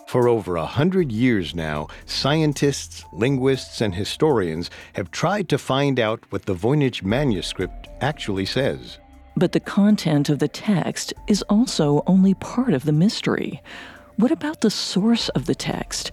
For 0.08 0.28
over 0.30 0.56
a 0.56 0.66
hundred 0.66 1.12
years 1.12 1.56
now, 1.56 1.88
scientists, 2.06 3.04
linguists, 3.12 3.82
and 3.82 3.96
historians 3.96 4.70
have 4.94 5.12
tried 5.12 5.50
to 5.50 5.58
find 5.58 6.00
out 6.00 6.24
what 6.30 6.46
the 6.46 6.56
Voynich 6.56 7.04
manuscript 7.04 7.90
actually 8.02 8.46
says. 8.46 9.00
But 9.36 9.52
the 9.52 9.60
content 9.60 10.30
of 10.30 10.40
the 10.40 10.48
text 10.48 11.14
is 11.28 11.42
also 11.44 12.04
only 12.08 12.36
part 12.36 12.74
of 12.74 12.86
the 12.86 12.92
mystery. 12.92 13.62
What 14.16 14.32
about 14.32 14.62
the 14.62 14.70
source 14.70 15.28
of 15.30 15.46
the 15.46 15.56
text? 15.56 16.12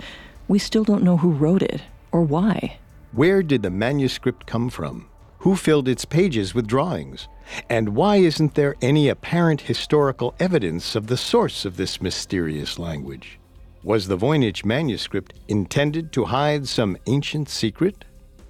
We 0.49 0.59
still 0.59 0.85
don't 0.85 1.05
know 1.05 1.19
who 1.19 1.31
wrote 1.31 1.63
it 1.63 1.83
or 2.11 2.23
why. 2.23 2.79
Where 3.13 3.43
did 3.43 3.63
the 3.63 3.71
manuscript 3.71 4.47
come 4.47 4.71
from? 4.71 5.07
Who 5.41 5.55
filled 5.55 5.87
its 5.87 6.05
pages 6.05 6.55
with 6.55 6.67
drawings? 6.67 7.29
And 7.69 7.91
why 7.91 8.17
isn't 8.17 8.55
there 8.55 8.75
any 8.81 9.09
apparent 9.09 9.63
historical 9.63 10.35
evidence 10.41 10.97
of 10.97 11.09
the 11.09 11.17
source 11.17 11.65
of 11.65 11.77
this 11.77 12.01
mysterious 12.01 12.79
language? 12.79 13.39
Was 13.85 14.07
the 14.07 14.17
Voynich 14.17 14.65
manuscript 14.65 15.35
intended 15.49 16.13
to 16.13 16.27
hide 16.27 16.69
some 16.69 16.97
ancient 17.07 17.49
secret? 17.49 18.05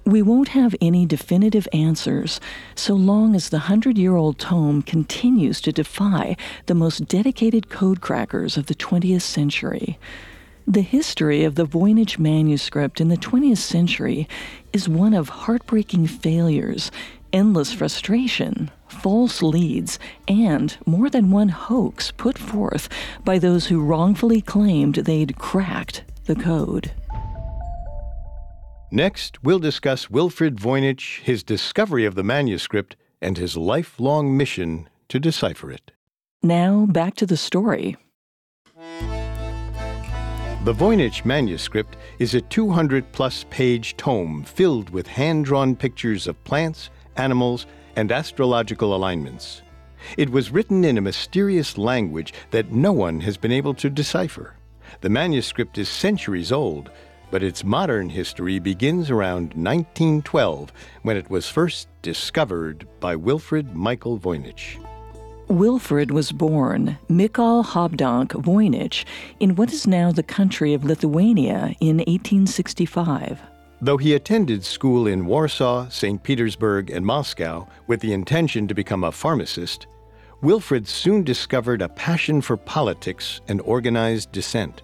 We 0.05 0.21
won't 0.21 0.49
have 0.49 0.75
any 0.79 1.07
definitive 1.07 1.67
answers 1.73 2.39
so 2.75 2.93
long 2.93 3.35
as 3.35 3.49
the 3.49 3.59
hundred 3.59 3.97
year 3.97 4.15
old 4.15 4.37
tome 4.37 4.83
continues 4.83 5.59
to 5.61 5.71
defy 5.71 6.35
the 6.67 6.75
most 6.75 7.07
dedicated 7.07 7.69
code 7.69 7.99
crackers 7.99 8.57
of 8.57 8.67
the 8.67 8.75
20th 8.75 9.23
century. 9.23 9.97
The 10.67 10.81
history 10.81 11.43
of 11.43 11.55
the 11.55 11.65
Voynich 11.65 12.19
manuscript 12.19 13.01
in 13.01 13.07
the 13.07 13.17
20th 13.17 13.57
century 13.57 14.27
is 14.71 14.87
one 14.87 15.15
of 15.15 15.29
heartbreaking 15.29 16.07
failures, 16.07 16.91
endless 17.33 17.73
frustration, 17.73 18.71
false 18.87 19.41
leads, 19.41 19.99
and 20.27 20.77
more 20.85 21.09
than 21.09 21.31
one 21.31 21.49
hoax 21.49 22.11
put 22.11 22.37
forth 22.37 22.87
by 23.25 23.39
those 23.39 23.65
who 23.65 23.83
wrongfully 23.83 24.39
claimed 24.39 24.95
they'd 24.95 25.37
cracked 25.37 26.03
the 26.25 26.35
code. 26.35 26.91
Next, 28.91 29.43
we'll 29.43 29.59
discuss 29.59 30.09
Wilfrid 30.09 30.57
Voynich, 30.57 31.21
his 31.21 31.43
discovery 31.43 32.05
of 32.05 32.13
the 32.13 32.23
manuscript, 32.23 32.95
and 33.21 33.37
his 33.37 33.57
lifelong 33.57 34.37
mission 34.37 34.87
to 35.09 35.19
decipher 35.19 35.71
it. 35.71 35.91
Now, 36.43 36.85
back 36.85 37.15
to 37.15 37.25
the 37.25 37.37
story. 37.37 37.97
The 40.63 40.73
Voynich 40.73 41.25
manuscript 41.25 41.97
is 42.19 42.35
a 42.35 42.41
200 42.41 43.11
plus 43.11 43.45
page 43.49 43.97
tome 43.97 44.43
filled 44.43 44.91
with 44.91 45.07
hand 45.07 45.45
drawn 45.45 45.75
pictures 45.75 46.27
of 46.27 46.41
plants, 46.43 46.89
animals, 47.17 47.65
and 47.95 48.11
astrological 48.11 48.95
alignments. 48.95 49.61
It 50.17 50.29
was 50.29 50.51
written 50.51 50.83
in 50.83 50.97
a 50.97 51.01
mysterious 51.01 51.77
language 51.77 52.33
that 52.51 52.71
no 52.71 52.91
one 52.91 53.21
has 53.21 53.37
been 53.37 53.51
able 53.51 53.73
to 53.75 53.89
decipher. 53.89 54.55
The 55.01 55.09
manuscript 55.09 55.77
is 55.77 55.89
centuries 55.89 56.51
old, 56.51 56.91
but 57.31 57.43
its 57.43 57.63
modern 57.63 58.09
history 58.09 58.59
begins 58.59 59.09
around 59.09 59.53
1912 59.55 60.71
when 61.01 61.17
it 61.17 61.29
was 61.29 61.49
first 61.49 61.87
discovered 62.01 62.87
by 62.99 63.15
Wilfrid 63.15 63.75
Michael 63.75 64.19
Voynich. 64.19 64.77
Wilfrid 65.47 66.11
was 66.11 66.31
born 66.31 66.97
Mikhail 67.09 67.63
Habdank 67.63 68.29
Voynich 68.29 69.03
in 69.39 69.55
what 69.55 69.73
is 69.73 69.87
now 69.87 70.11
the 70.11 70.23
country 70.23 70.73
of 70.73 70.83
Lithuania 70.83 71.75
in 71.79 71.97
1865. 71.97 73.39
Though 73.83 73.97
he 73.97 74.13
attended 74.13 74.63
school 74.63 75.07
in 75.07 75.25
Warsaw, 75.25 75.89
St. 75.89 76.23
Petersburg, 76.23 76.89
and 76.89 77.05
Moscow 77.05 77.67
with 77.85 77.99
the 77.99 78.13
intention 78.13 78.65
to 78.69 78.73
become 78.73 79.03
a 79.03 79.11
pharmacist, 79.11 79.87
Wilfrid 80.41 80.87
soon 80.87 81.25
discovered 81.25 81.81
a 81.81 81.89
passion 81.89 82.39
for 82.39 82.55
politics 82.55 83.41
and 83.49 83.59
organized 83.59 84.31
dissent. 84.31 84.83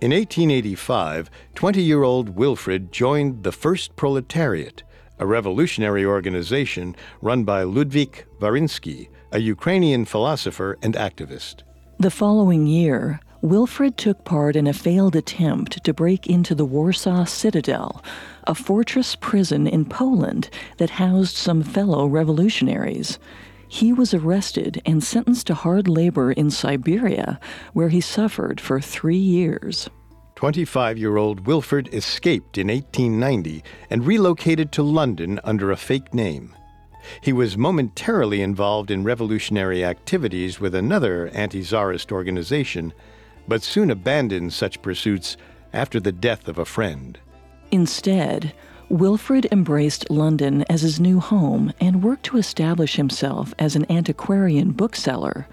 In 0.00 0.10
1885, 0.10 1.30
20 1.54 1.80
year 1.80 2.02
old 2.02 2.30
Wilfrid 2.30 2.90
joined 2.90 3.44
the 3.44 3.52
First 3.52 3.94
Proletariat, 3.94 4.82
a 5.20 5.26
revolutionary 5.26 6.04
organization 6.04 6.96
run 7.22 7.44
by 7.44 7.62
Ludwik 7.62 8.24
Varinsky, 8.40 9.10
a 9.30 9.38
Ukrainian 9.38 10.04
philosopher 10.04 10.76
and 10.82 10.94
activist. 10.94 11.62
The 12.00 12.10
following 12.10 12.66
year, 12.66 13.20
Wilfrid 13.42 13.96
took 13.96 14.22
part 14.24 14.54
in 14.54 14.66
a 14.66 14.74
failed 14.74 15.16
attempt 15.16 15.82
to 15.84 15.94
break 15.94 16.26
into 16.26 16.54
the 16.54 16.66
Warsaw 16.66 17.24
Citadel, 17.24 18.04
a 18.44 18.54
fortress 18.54 19.16
prison 19.16 19.66
in 19.66 19.86
Poland 19.86 20.50
that 20.76 20.90
housed 20.90 21.36
some 21.36 21.62
fellow 21.62 22.06
revolutionaries. 22.06 23.18
He 23.66 23.94
was 23.94 24.12
arrested 24.12 24.82
and 24.84 25.02
sentenced 25.02 25.46
to 25.46 25.54
hard 25.54 25.88
labor 25.88 26.32
in 26.32 26.50
Siberia, 26.50 27.40
where 27.72 27.88
he 27.88 28.02
suffered 28.02 28.60
for 28.60 28.78
three 28.78 29.16
years. 29.16 29.88
25 30.34 30.98
year 30.98 31.16
old 31.16 31.46
Wilfrid 31.46 31.88
escaped 31.94 32.58
in 32.58 32.68
1890 32.68 33.64
and 33.88 34.06
relocated 34.06 34.70
to 34.72 34.82
London 34.82 35.40
under 35.44 35.70
a 35.70 35.78
fake 35.78 36.12
name. 36.12 36.54
He 37.22 37.32
was 37.32 37.56
momentarily 37.56 38.42
involved 38.42 38.90
in 38.90 39.02
revolutionary 39.02 39.82
activities 39.82 40.60
with 40.60 40.74
another 40.74 41.28
anti 41.28 41.62
czarist 41.62 42.12
organization 42.12 42.92
but 43.48 43.62
soon 43.62 43.90
abandoned 43.90 44.52
such 44.52 44.82
pursuits 44.82 45.36
after 45.72 46.00
the 46.00 46.12
death 46.12 46.48
of 46.48 46.58
a 46.58 46.64
friend. 46.64 47.18
Instead, 47.70 48.52
Wilfrid 48.88 49.46
embraced 49.52 50.10
London 50.10 50.64
as 50.68 50.82
his 50.82 50.98
new 50.98 51.20
home 51.20 51.72
and 51.80 52.02
worked 52.02 52.24
to 52.24 52.38
establish 52.38 52.96
himself 52.96 53.54
as 53.58 53.76
an 53.76 53.90
antiquarian 53.90 54.72
bookseller. 54.72 55.46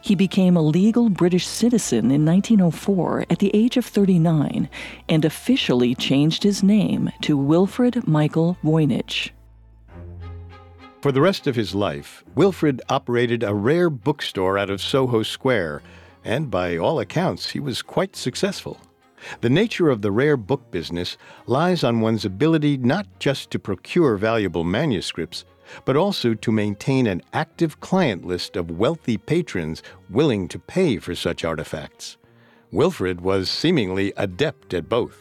He 0.00 0.14
became 0.14 0.56
a 0.56 0.62
legal 0.62 1.08
British 1.08 1.46
citizen 1.46 2.10
in 2.10 2.26
1904 2.26 3.26
at 3.30 3.38
the 3.38 3.50
age 3.54 3.76
of 3.76 3.86
39 3.86 4.68
and 5.08 5.24
officially 5.24 5.94
changed 5.94 6.42
his 6.42 6.62
name 6.62 7.10
to 7.22 7.38
Wilfrid 7.38 8.06
Michael 8.06 8.58
Voynich. 8.62 9.30
For 11.00 11.12
the 11.12 11.20
rest 11.20 11.46
of 11.46 11.54
his 11.54 11.74
life, 11.74 12.24
Wilfrid 12.34 12.82
operated 12.88 13.42
a 13.42 13.54
rare 13.54 13.88
bookstore 13.88 14.58
out 14.58 14.68
of 14.68 14.80
Soho 14.80 15.22
Square, 15.22 15.80
and 16.24 16.50
by 16.50 16.76
all 16.76 16.98
accounts, 17.00 17.50
he 17.50 17.60
was 17.60 17.82
quite 17.82 18.16
successful. 18.16 18.80
The 19.40 19.50
nature 19.50 19.90
of 19.90 20.02
the 20.02 20.12
rare 20.12 20.36
book 20.36 20.70
business 20.70 21.16
lies 21.46 21.84
on 21.84 22.00
one's 22.00 22.24
ability 22.24 22.76
not 22.78 23.06
just 23.18 23.50
to 23.50 23.58
procure 23.58 24.16
valuable 24.16 24.64
manuscripts, 24.64 25.44
but 25.84 25.96
also 25.96 26.34
to 26.34 26.52
maintain 26.52 27.06
an 27.06 27.22
active 27.32 27.80
client 27.80 28.26
list 28.26 28.56
of 28.56 28.70
wealthy 28.70 29.16
patrons 29.16 29.82
willing 30.10 30.48
to 30.48 30.58
pay 30.58 30.98
for 30.98 31.14
such 31.14 31.44
artifacts. 31.44 32.16
Wilfrid 32.70 33.20
was 33.20 33.48
seemingly 33.48 34.12
adept 34.16 34.74
at 34.74 34.88
both. 34.88 35.20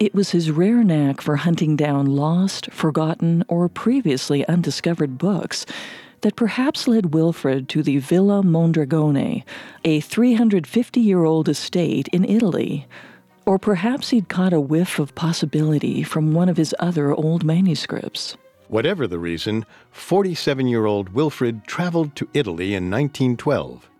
It 0.00 0.14
was 0.14 0.30
his 0.30 0.50
rare 0.50 0.82
knack 0.82 1.20
for 1.20 1.36
hunting 1.36 1.76
down 1.76 2.06
lost, 2.06 2.70
forgotten, 2.72 3.44
or 3.46 3.68
previously 3.68 4.46
undiscovered 4.48 5.18
books 5.18 5.64
that 6.24 6.36
perhaps 6.36 6.88
led 6.88 7.12
Wilfrid 7.12 7.68
to 7.68 7.82
the 7.82 7.98
Villa 7.98 8.42
Mondragone, 8.42 9.44
a 9.84 10.00
350 10.00 10.98
year 10.98 11.22
old 11.22 11.50
estate 11.50 12.08
in 12.08 12.24
Italy. 12.24 12.88
Or 13.44 13.58
perhaps 13.58 14.08
he'd 14.08 14.30
caught 14.30 14.54
a 14.54 14.60
whiff 14.60 14.98
of 14.98 15.14
possibility 15.14 16.02
from 16.02 16.32
one 16.32 16.48
of 16.48 16.56
his 16.56 16.74
other 16.78 17.12
old 17.12 17.44
manuscripts. 17.44 18.38
Whatever 18.68 19.06
the 19.06 19.18
reason, 19.18 19.66
47 19.90 20.66
year 20.66 20.86
old 20.86 21.10
Wilfrid 21.10 21.66
traveled 21.66 22.16
to 22.16 22.28
Italy 22.32 22.68
in 22.74 22.90
1912. 22.90 23.90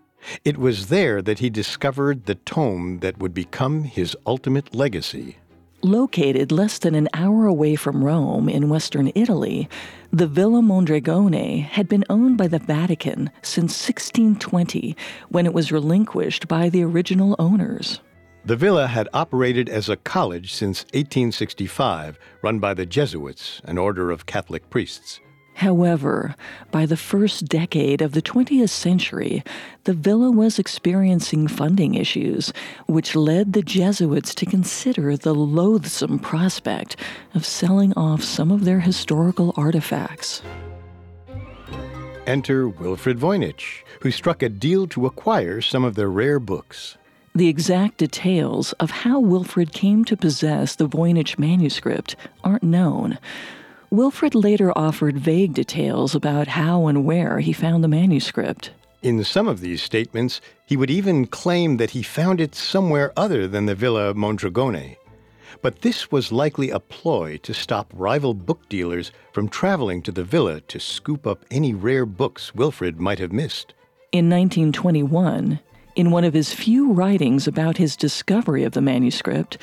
It 0.43 0.57
was 0.57 0.87
there 0.87 1.21
that 1.21 1.37
he 1.37 1.51
discovered 1.51 2.25
the 2.25 2.33
tome 2.33 3.01
that 3.01 3.19
would 3.19 3.35
become 3.35 3.83
his 3.83 4.17
ultimate 4.25 4.73
legacy. 4.73 5.37
Located 5.85 6.51
less 6.51 6.79
than 6.79 6.95
an 6.95 7.07
hour 7.13 7.45
away 7.45 7.75
from 7.75 8.03
Rome 8.03 8.49
in 8.49 8.69
western 8.69 9.11
Italy, 9.13 9.69
the 10.11 10.25
Villa 10.25 10.63
Mondragone 10.63 11.59
had 11.59 11.87
been 11.87 12.03
owned 12.09 12.39
by 12.39 12.47
the 12.47 12.57
Vatican 12.57 13.29
since 13.43 13.87
1620 13.87 14.97
when 15.29 15.45
it 15.45 15.53
was 15.53 15.71
relinquished 15.71 16.47
by 16.47 16.69
the 16.69 16.81
original 16.81 17.35
owners. 17.37 17.99
The 18.45 18.55
villa 18.55 18.87
had 18.87 19.07
operated 19.13 19.69
as 19.69 19.87
a 19.87 19.95
college 19.95 20.51
since 20.51 20.85
1865, 20.85 22.17
run 22.41 22.57
by 22.57 22.73
the 22.73 22.87
Jesuits, 22.87 23.61
an 23.65 23.77
order 23.77 24.09
of 24.09 24.25
Catholic 24.25 24.67
priests. 24.71 25.19
However, 25.55 26.35
by 26.69 26.85
the 26.85 26.97
first 26.97 27.45
decade 27.45 28.01
of 28.01 28.11
the 28.11 28.21
20th 28.21 28.69
century, 28.69 29.41
the 29.85 29.93
villa 29.93 30.29
was 30.29 30.59
experiencing 30.59 31.47
funding 31.47 31.95
issues, 31.95 32.51
which 32.87 33.15
led 33.15 33.53
the 33.53 33.61
Jesuits 33.61 34.35
to 34.35 34.45
consider 34.45 35.15
the 35.15 35.33
loathsome 35.33 36.19
prospect 36.19 36.97
of 37.33 37.45
selling 37.45 37.93
off 37.93 38.21
some 38.21 38.51
of 38.51 38.65
their 38.65 38.81
historical 38.81 39.53
artifacts. 39.55 40.41
Enter 42.27 42.67
Wilfrid 42.67 43.17
Voynich, 43.17 43.83
who 44.01 44.11
struck 44.11 44.43
a 44.43 44.49
deal 44.49 44.87
to 44.87 45.05
acquire 45.05 45.61
some 45.61 45.85
of 45.85 45.95
their 45.95 46.09
rare 46.09 46.39
books. 46.39 46.97
The 47.33 47.47
exact 47.47 47.99
details 47.99 48.73
of 48.73 48.91
how 48.91 49.21
Wilfrid 49.21 49.71
came 49.71 50.03
to 50.05 50.17
possess 50.17 50.75
the 50.75 50.89
Voynich 50.89 51.39
manuscript 51.39 52.17
aren't 52.43 52.63
known. 52.63 53.19
Wilfrid 53.95 54.35
later 54.35 54.77
offered 54.77 55.17
vague 55.17 55.53
details 55.53 56.15
about 56.15 56.47
how 56.47 56.87
and 56.87 57.05
where 57.05 57.39
he 57.39 57.53
found 57.53 57.83
the 57.83 57.87
manuscript. 57.87 58.71
In 59.01 59.23
some 59.23 59.47
of 59.47 59.61
these 59.61 59.81
statements, 59.81 60.41
he 60.65 60.75
would 60.75 60.89
even 60.89 61.27
claim 61.27 61.77
that 61.77 61.91
he 61.91 62.03
found 62.03 62.41
it 62.41 62.55
somewhere 62.55 63.13
other 63.15 63.47
than 63.47 63.67
the 63.67 63.75
Villa 63.75 64.13
Mondragone. 64.13 64.97
But 65.61 65.81
this 65.81 66.11
was 66.11 66.31
likely 66.31 66.69
a 66.69 66.79
ploy 66.79 67.37
to 67.37 67.53
stop 67.53 67.91
rival 67.93 68.33
book 68.33 68.67
dealers 68.67 69.11
from 69.31 69.47
traveling 69.47 70.01
to 70.03 70.11
the 70.11 70.23
villa 70.23 70.59
to 70.61 70.79
scoop 70.79 71.25
up 71.25 71.45
any 71.49 71.73
rare 71.73 72.05
books 72.05 72.53
Wilfrid 72.53 72.99
might 72.99 73.19
have 73.19 73.31
missed. 73.31 73.73
In 74.11 74.29
1921, 74.29 75.59
in 75.95 76.11
one 76.11 76.23
of 76.23 76.33
his 76.33 76.53
few 76.53 76.91
writings 76.91 77.47
about 77.47 77.77
his 77.77 77.95
discovery 77.95 78.63
of 78.63 78.73
the 78.73 78.81
manuscript, 78.81 79.57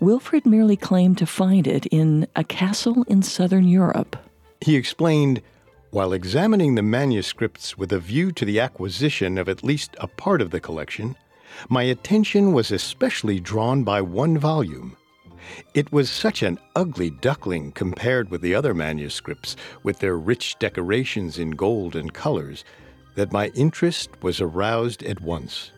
Wilfrid 0.00 0.46
merely 0.46 0.76
claimed 0.76 1.18
to 1.18 1.26
find 1.26 1.66
it 1.66 1.86
in 1.86 2.28
a 2.36 2.44
castle 2.44 3.04
in 3.08 3.22
southern 3.22 3.66
Europe. 3.66 4.16
He 4.60 4.76
explained 4.76 5.42
while 5.90 6.12
examining 6.12 6.74
the 6.74 6.82
manuscripts 6.82 7.78
with 7.78 7.92
a 7.92 7.98
view 7.98 8.30
to 8.32 8.44
the 8.44 8.60
acquisition 8.60 9.38
of 9.38 9.48
at 9.48 9.64
least 9.64 9.96
a 10.00 10.06
part 10.06 10.42
of 10.42 10.50
the 10.50 10.60
collection, 10.60 11.16
my 11.68 11.82
attention 11.82 12.52
was 12.52 12.70
especially 12.70 13.40
drawn 13.40 13.84
by 13.84 14.02
one 14.02 14.36
volume. 14.36 14.96
It 15.72 15.90
was 15.90 16.10
such 16.10 16.42
an 16.42 16.58
ugly 16.76 17.08
duckling 17.08 17.72
compared 17.72 18.30
with 18.30 18.42
the 18.42 18.54
other 18.54 18.74
manuscripts, 18.74 19.56
with 19.82 19.98
their 19.98 20.18
rich 20.18 20.58
decorations 20.58 21.38
in 21.38 21.52
gold 21.52 21.96
and 21.96 22.12
colors, 22.12 22.64
that 23.14 23.32
my 23.32 23.48
interest 23.54 24.10
was 24.22 24.40
aroused 24.40 25.02
at 25.04 25.22
once. 25.22 25.72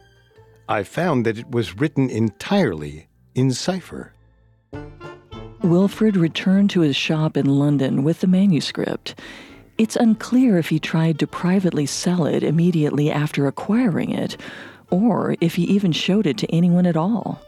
I 0.68 0.83
found 0.83 1.24
that 1.24 1.38
it 1.38 1.50
was 1.50 1.78
written 1.78 2.11
entirely 2.11 3.06
in 3.34 3.52
cipher. 3.52 4.12
Wilfrid 5.62 6.16
returned 6.16 6.70
to 6.70 6.80
his 6.80 6.96
shop 6.96 7.36
in 7.36 7.46
London 7.46 8.02
with 8.02 8.20
the 8.20 8.26
manuscript. 8.26 9.14
It's 9.78 9.96
unclear 9.96 10.58
if 10.58 10.68
he 10.68 10.78
tried 10.78 11.18
to 11.18 11.26
privately 11.26 11.86
sell 11.86 12.26
it 12.26 12.42
immediately 12.42 13.10
after 13.10 13.46
acquiring 13.46 14.10
it, 14.10 14.36
or 14.90 15.36
if 15.40 15.54
he 15.54 15.64
even 15.64 15.92
showed 15.92 16.26
it 16.26 16.38
to 16.38 16.50
anyone 16.50 16.86
at 16.86 16.96
all. 16.96 17.40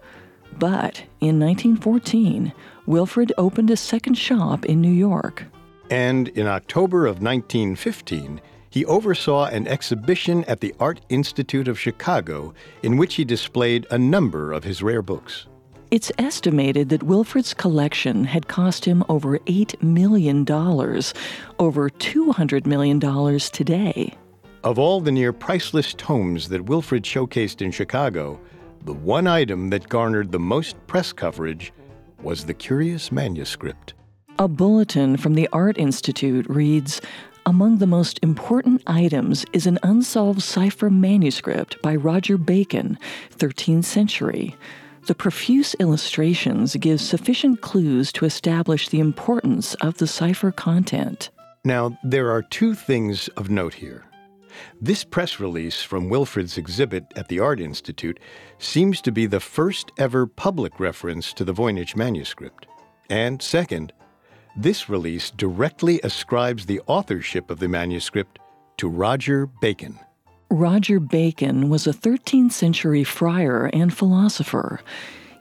But 0.58 1.02
in 1.20 1.40
1914, 1.40 2.52
Wilfrid 2.86 3.32
opened 3.38 3.70
a 3.70 3.76
second 3.76 4.14
shop 4.14 4.64
in 4.66 4.80
New 4.80 4.92
York. 4.92 5.44
And 5.90 6.28
in 6.28 6.46
October 6.46 7.06
of 7.06 7.22
1915, 7.22 8.40
he 8.70 8.84
oversaw 8.86 9.46
an 9.46 9.66
exhibition 9.66 10.44
at 10.44 10.60
the 10.60 10.74
Art 10.80 11.00
Institute 11.08 11.68
of 11.68 11.78
Chicago 11.78 12.54
in 12.82 12.96
which 12.96 13.16
he 13.16 13.24
displayed 13.24 13.86
a 13.90 13.98
number 13.98 14.52
of 14.52 14.64
his 14.64 14.82
rare 14.82 15.02
books. 15.02 15.46
It's 15.92 16.10
estimated 16.16 16.88
that 16.88 17.02
Wilfrid's 17.02 17.52
collection 17.52 18.24
had 18.24 18.48
cost 18.48 18.86
him 18.86 19.04
over 19.10 19.38
$8 19.40 19.82
million, 19.82 20.40
over 20.48 21.90
$200 21.90 22.64
million 22.64 23.38
today. 23.38 24.16
Of 24.64 24.78
all 24.78 25.02
the 25.02 25.12
near 25.12 25.34
priceless 25.34 25.92
tomes 25.92 26.48
that 26.48 26.64
Wilfrid 26.64 27.02
showcased 27.02 27.60
in 27.60 27.70
Chicago, 27.70 28.40
the 28.86 28.94
one 28.94 29.26
item 29.26 29.68
that 29.68 29.90
garnered 29.90 30.32
the 30.32 30.38
most 30.38 30.78
press 30.86 31.12
coverage 31.12 31.74
was 32.22 32.46
the 32.46 32.54
curious 32.54 33.12
manuscript. 33.12 33.92
A 34.38 34.48
bulletin 34.48 35.18
from 35.18 35.34
the 35.34 35.46
Art 35.52 35.76
Institute 35.76 36.48
reads 36.48 37.02
among 37.44 37.78
the 37.78 37.86
most 37.86 38.18
important 38.22 38.82
items 38.86 39.44
is 39.52 39.66
an 39.66 39.78
unsolved 39.82 40.40
cipher 40.40 40.88
manuscript 40.88 41.82
by 41.82 41.94
Roger 41.94 42.38
Bacon, 42.38 42.98
13th 43.36 43.84
century. 43.84 44.56
The 45.06 45.14
profuse 45.16 45.74
illustrations 45.80 46.76
give 46.76 47.00
sufficient 47.00 47.60
clues 47.60 48.12
to 48.12 48.24
establish 48.24 48.88
the 48.88 49.00
importance 49.00 49.74
of 49.74 49.98
the 49.98 50.06
cipher 50.06 50.52
content. 50.52 51.30
Now, 51.64 51.98
there 52.04 52.30
are 52.30 52.42
two 52.42 52.74
things 52.74 53.26
of 53.36 53.50
note 53.50 53.74
here. 53.74 54.04
This 54.80 55.02
press 55.02 55.40
release 55.40 55.82
from 55.82 56.08
Wilfrid's 56.08 56.56
exhibit 56.56 57.04
at 57.16 57.26
the 57.26 57.40
Art 57.40 57.60
Institute 57.60 58.20
seems 58.58 59.00
to 59.00 59.10
be 59.10 59.26
the 59.26 59.40
first 59.40 59.90
ever 59.98 60.24
public 60.24 60.78
reference 60.78 61.32
to 61.32 61.44
the 61.44 61.54
Voynich 61.54 61.96
manuscript. 61.96 62.66
And 63.10 63.42
second, 63.42 63.92
this 64.56 64.88
release 64.88 65.30
directly 65.30 66.00
ascribes 66.04 66.66
the 66.66 66.80
authorship 66.86 67.50
of 67.50 67.58
the 67.58 67.68
manuscript 67.68 68.38
to 68.76 68.88
Roger 68.88 69.46
Bacon. 69.46 69.98
Roger 70.52 71.00
Bacon 71.00 71.70
was 71.70 71.86
a 71.86 71.94
13th 71.94 72.52
century 72.52 73.04
friar 73.04 73.70
and 73.72 73.90
philosopher. 73.96 74.80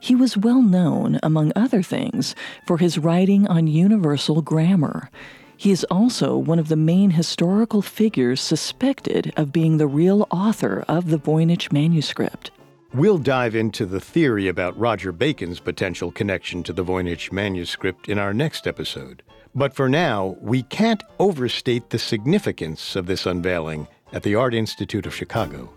He 0.00 0.14
was 0.14 0.38
well 0.38 0.62
known, 0.62 1.20
among 1.22 1.52
other 1.54 1.82
things, 1.82 2.34
for 2.66 2.78
his 2.78 2.96
writing 2.96 3.46
on 3.46 3.66
universal 3.66 4.40
grammar. 4.40 5.10
He 5.58 5.70
is 5.70 5.84
also 5.90 6.38
one 6.38 6.58
of 6.58 6.68
the 6.68 6.76
main 6.76 7.10
historical 7.10 7.82
figures 7.82 8.40
suspected 8.40 9.34
of 9.36 9.52
being 9.52 9.76
the 9.76 9.86
real 9.86 10.26
author 10.30 10.82
of 10.88 11.10
the 11.10 11.18
Voynich 11.18 11.70
manuscript. 11.70 12.50
We'll 12.94 13.18
dive 13.18 13.54
into 13.54 13.84
the 13.84 14.00
theory 14.00 14.48
about 14.48 14.78
Roger 14.78 15.12
Bacon's 15.12 15.60
potential 15.60 16.10
connection 16.10 16.62
to 16.62 16.72
the 16.72 16.84
Voynich 16.84 17.30
manuscript 17.30 18.08
in 18.08 18.18
our 18.18 18.32
next 18.32 18.66
episode. 18.66 19.22
But 19.54 19.74
for 19.74 19.90
now, 19.90 20.38
we 20.40 20.62
can't 20.62 21.02
overstate 21.18 21.90
the 21.90 21.98
significance 21.98 22.96
of 22.96 23.04
this 23.04 23.26
unveiling 23.26 23.88
at 24.12 24.22
the 24.22 24.34
Art 24.34 24.54
Institute 24.54 25.06
of 25.06 25.14
Chicago. 25.14 25.70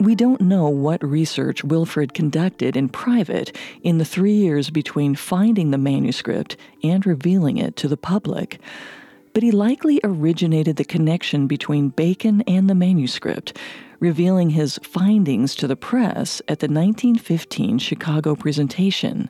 We 0.00 0.14
don't 0.14 0.40
know 0.40 0.68
what 0.68 1.04
research 1.04 1.62
Wilfrid 1.62 2.14
conducted 2.14 2.74
in 2.74 2.88
private 2.88 3.54
in 3.82 3.98
the 3.98 4.04
three 4.04 4.32
years 4.32 4.70
between 4.70 5.14
finding 5.14 5.72
the 5.72 5.78
manuscript 5.78 6.56
and 6.82 7.04
revealing 7.04 7.58
it 7.58 7.76
to 7.76 7.88
the 7.88 7.98
public, 7.98 8.60
but 9.34 9.42
he 9.42 9.50
likely 9.50 10.00
originated 10.02 10.76
the 10.76 10.86
connection 10.86 11.46
between 11.46 11.90
Bacon 11.90 12.40
and 12.46 12.70
the 12.70 12.74
manuscript, 12.74 13.58
revealing 13.98 14.50
his 14.50 14.80
findings 14.82 15.54
to 15.56 15.66
the 15.66 15.76
press 15.76 16.40
at 16.48 16.60
the 16.60 16.66
1915 16.66 17.78
Chicago 17.78 18.34
presentation. 18.34 19.28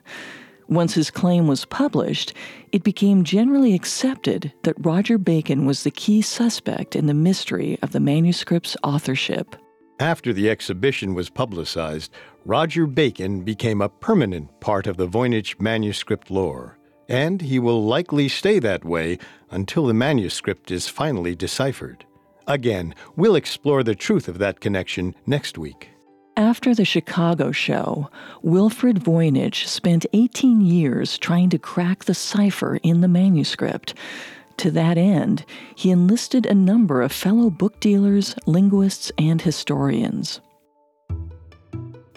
Once 0.71 0.93
his 0.93 1.11
claim 1.11 1.47
was 1.47 1.65
published, 1.65 2.33
it 2.71 2.81
became 2.81 3.25
generally 3.25 3.73
accepted 3.73 4.53
that 4.63 4.85
Roger 4.85 5.17
Bacon 5.17 5.65
was 5.65 5.83
the 5.83 5.91
key 5.91 6.21
suspect 6.21 6.95
in 6.95 7.07
the 7.07 7.13
mystery 7.13 7.77
of 7.81 7.91
the 7.91 7.99
manuscript's 7.99 8.77
authorship. 8.81 9.57
After 9.99 10.31
the 10.31 10.49
exhibition 10.49 11.13
was 11.13 11.29
publicized, 11.29 12.13
Roger 12.45 12.87
Bacon 12.87 13.41
became 13.41 13.81
a 13.81 13.89
permanent 13.89 14.61
part 14.61 14.87
of 14.87 14.95
the 14.95 15.09
Voynich 15.09 15.59
manuscript 15.59 16.31
lore, 16.31 16.77
and 17.09 17.41
he 17.41 17.59
will 17.59 17.83
likely 17.83 18.29
stay 18.29 18.57
that 18.59 18.85
way 18.85 19.19
until 19.49 19.85
the 19.85 19.93
manuscript 19.93 20.71
is 20.71 20.87
finally 20.87 21.35
deciphered. 21.35 22.05
Again, 22.47 22.95
we'll 23.17 23.35
explore 23.35 23.83
the 23.83 23.93
truth 23.93 24.29
of 24.29 24.39
that 24.39 24.61
connection 24.61 25.15
next 25.25 25.57
week. 25.57 25.90
After 26.37 26.73
the 26.73 26.85
Chicago 26.85 27.51
show, 27.51 28.09
Wilfrid 28.41 28.99
Voynich 28.99 29.67
spent 29.67 30.05
18 30.13 30.61
years 30.61 31.17
trying 31.17 31.49
to 31.49 31.59
crack 31.59 32.05
the 32.05 32.13
cipher 32.13 32.77
in 32.83 33.01
the 33.01 33.07
manuscript. 33.07 33.93
To 34.57 34.71
that 34.71 34.97
end, 34.97 35.45
he 35.75 35.91
enlisted 35.91 36.45
a 36.45 36.53
number 36.53 37.01
of 37.01 37.11
fellow 37.11 37.49
book 37.49 37.79
dealers, 37.79 38.35
linguists, 38.45 39.11
and 39.17 39.41
historians. 39.41 40.39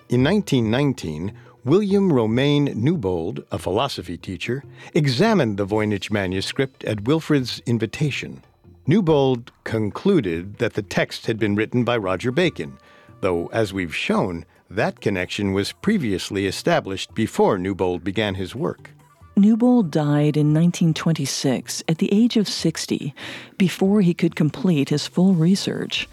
In 0.09 0.22
1919, 0.22 1.33
William 1.64 2.12
Romain 2.12 2.72
Newbold, 2.77 3.42
a 3.50 3.59
philosophy 3.59 4.16
teacher, 4.16 4.62
examined 4.92 5.57
the 5.57 5.66
Voynich 5.66 6.11
manuscript 6.11 6.85
at 6.85 7.05
Wilfrid's 7.05 7.61
invitation. 7.66 8.42
Newbold 8.87 9.50
concluded 9.64 10.59
that 10.59 10.74
the 10.74 10.83
text 10.83 11.27
had 11.27 11.38
been 11.38 11.55
written 11.55 11.83
by 11.83 11.96
Roger 11.96 12.31
Bacon, 12.31 12.77
though, 13.24 13.46
as 13.46 13.72
we've 13.72 13.96
shown, 13.96 14.44
that 14.70 15.00
connection 15.00 15.52
was 15.52 15.72
previously 15.72 16.46
established 16.46 17.14
before 17.14 17.58
Newbold 17.58 18.04
began 18.04 18.34
his 18.34 18.54
work. 18.54 18.90
Newbold 19.37 19.90
died 19.90 20.37
in 20.37 20.54
1926 20.54 21.82
at 21.88 21.98
the 21.98 22.12
age 22.12 22.37
of 22.37 22.46
60 22.46 23.14
before 23.58 24.00
he 24.02 24.14
could 24.14 24.37
complete 24.37 24.90
his 24.90 25.08
full 25.08 25.34
research. 25.34 26.06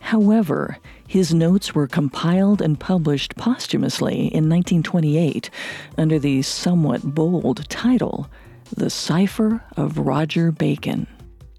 However, 0.00 0.78
his 1.06 1.32
notes 1.32 1.74
were 1.74 1.86
compiled 1.86 2.60
and 2.60 2.80
published 2.80 3.36
posthumously 3.36 4.14
in 4.14 4.48
1928 4.48 5.50
under 5.96 6.18
the 6.18 6.42
somewhat 6.42 7.14
bold 7.14 7.68
title, 7.68 8.28
The 8.74 8.90
Cipher 8.90 9.62
of 9.76 9.98
Roger 9.98 10.50
Bacon. 10.50 11.06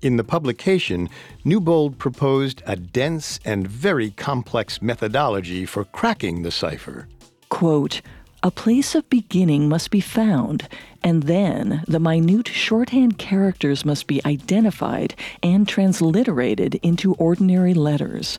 In 0.05 0.17
the 0.17 0.23
publication, 0.23 1.09
Newbold 1.43 1.97
proposed 1.97 2.61
a 2.67 2.75
dense 2.75 3.39
and 3.43 3.67
very 3.67 4.11
complex 4.11 4.79
methodology 4.79 5.65
for 5.65 5.83
cracking 5.83 6.43
the 6.43 6.51
cipher. 6.51 7.07
Quote, 7.49 8.03
a 8.43 8.51
place 8.51 8.93
of 8.93 9.09
beginning 9.09 9.67
must 9.67 9.89
be 9.89 10.01
found, 10.01 10.67
and 11.03 11.23
then 11.23 11.83
the 11.87 11.99
minute 11.99 12.47
shorthand 12.47 13.17
characters 13.17 13.83
must 13.83 14.05
be 14.05 14.23
identified 14.27 15.15
and 15.41 15.67
transliterated 15.67 16.75
into 16.83 17.15
ordinary 17.15 17.73
letters. 17.73 18.37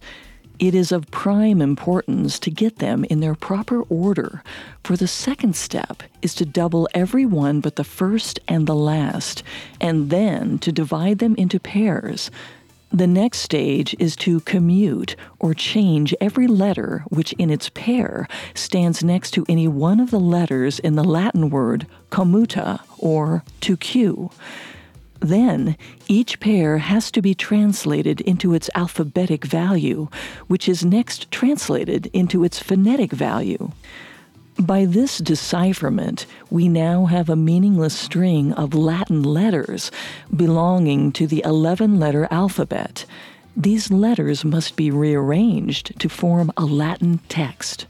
It 0.58 0.74
is 0.74 0.92
of 0.92 1.10
prime 1.10 1.60
importance 1.60 2.38
to 2.38 2.50
get 2.50 2.78
them 2.78 3.04
in 3.04 3.20
their 3.20 3.34
proper 3.34 3.82
order, 3.82 4.42
for 4.82 4.96
the 4.96 5.06
second 5.06 5.54
step 5.54 6.02
is 6.22 6.34
to 6.36 6.46
double 6.46 6.88
every 6.94 7.26
one 7.26 7.60
but 7.60 7.76
the 7.76 7.84
first 7.84 8.40
and 8.48 8.66
the 8.66 8.74
last, 8.74 9.42
and 9.80 10.10
then 10.10 10.58
to 10.60 10.72
divide 10.72 11.18
them 11.18 11.34
into 11.36 11.60
pairs 11.60 12.30
the 12.92 13.06
next 13.06 13.40
stage 13.40 13.94
is 13.98 14.16
to 14.16 14.40
commute 14.40 15.16
or 15.38 15.52
change 15.54 16.14
every 16.20 16.46
letter 16.46 17.04
which 17.08 17.32
in 17.34 17.50
its 17.50 17.68
pair 17.70 18.28
stands 18.54 19.02
next 19.02 19.32
to 19.32 19.44
any 19.48 19.68
one 19.68 20.00
of 20.00 20.10
the 20.10 20.20
letters 20.20 20.78
in 20.78 20.94
the 20.94 21.04
Latin 21.04 21.50
word 21.50 21.86
commuta 22.10 22.80
or 22.98 23.42
to 23.60 23.76
cue. 23.76 24.30
Then, 25.20 25.76
each 26.08 26.40
pair 26.40 26.78
has 26.78 27.10
to 27.12 27.22
be 27.22 27.34
translated 27.34 28.20
into 28.20 28.54
its 28.54 28.70
alphabetic 28.74 29.44
value, 29.44 30.08
which 30.46 30.68
is 30.68 30.84
next 30.84 31.30
translated 31.30 32.10
into 32.12 32.44
its 32.44 32.58
phonetic 32.58 33.12
value. 33.12 33.72
By 34.58 34.86
this 34.86 35.18
decipherment, 35.18 36.24
we 36.50 36.68
now 36.68 37.04
have 37.06 37.28
a 37.28 37.36
meaningless 37.36 37.96
string 37.96 38.52
of 38.54 38.74
Latin 38.74 39.22
letters 39.22 39.90
belonging 40.34 41.12
to 41.12 41.26
the 41.26 41.42
11 41.44 42.00
letter 42.00 42.26
alphabet. 42.30 43.04
These 43.54 43.90
letters 43.90 44.44
must 44.44 44.76
be 44.76 44.90
rearranged 44.90 45.98
to 46.00 46.08
form 46.08 46.52
a 46.56 46.64
Latin 46.64 47.20
text. 47.28 47.86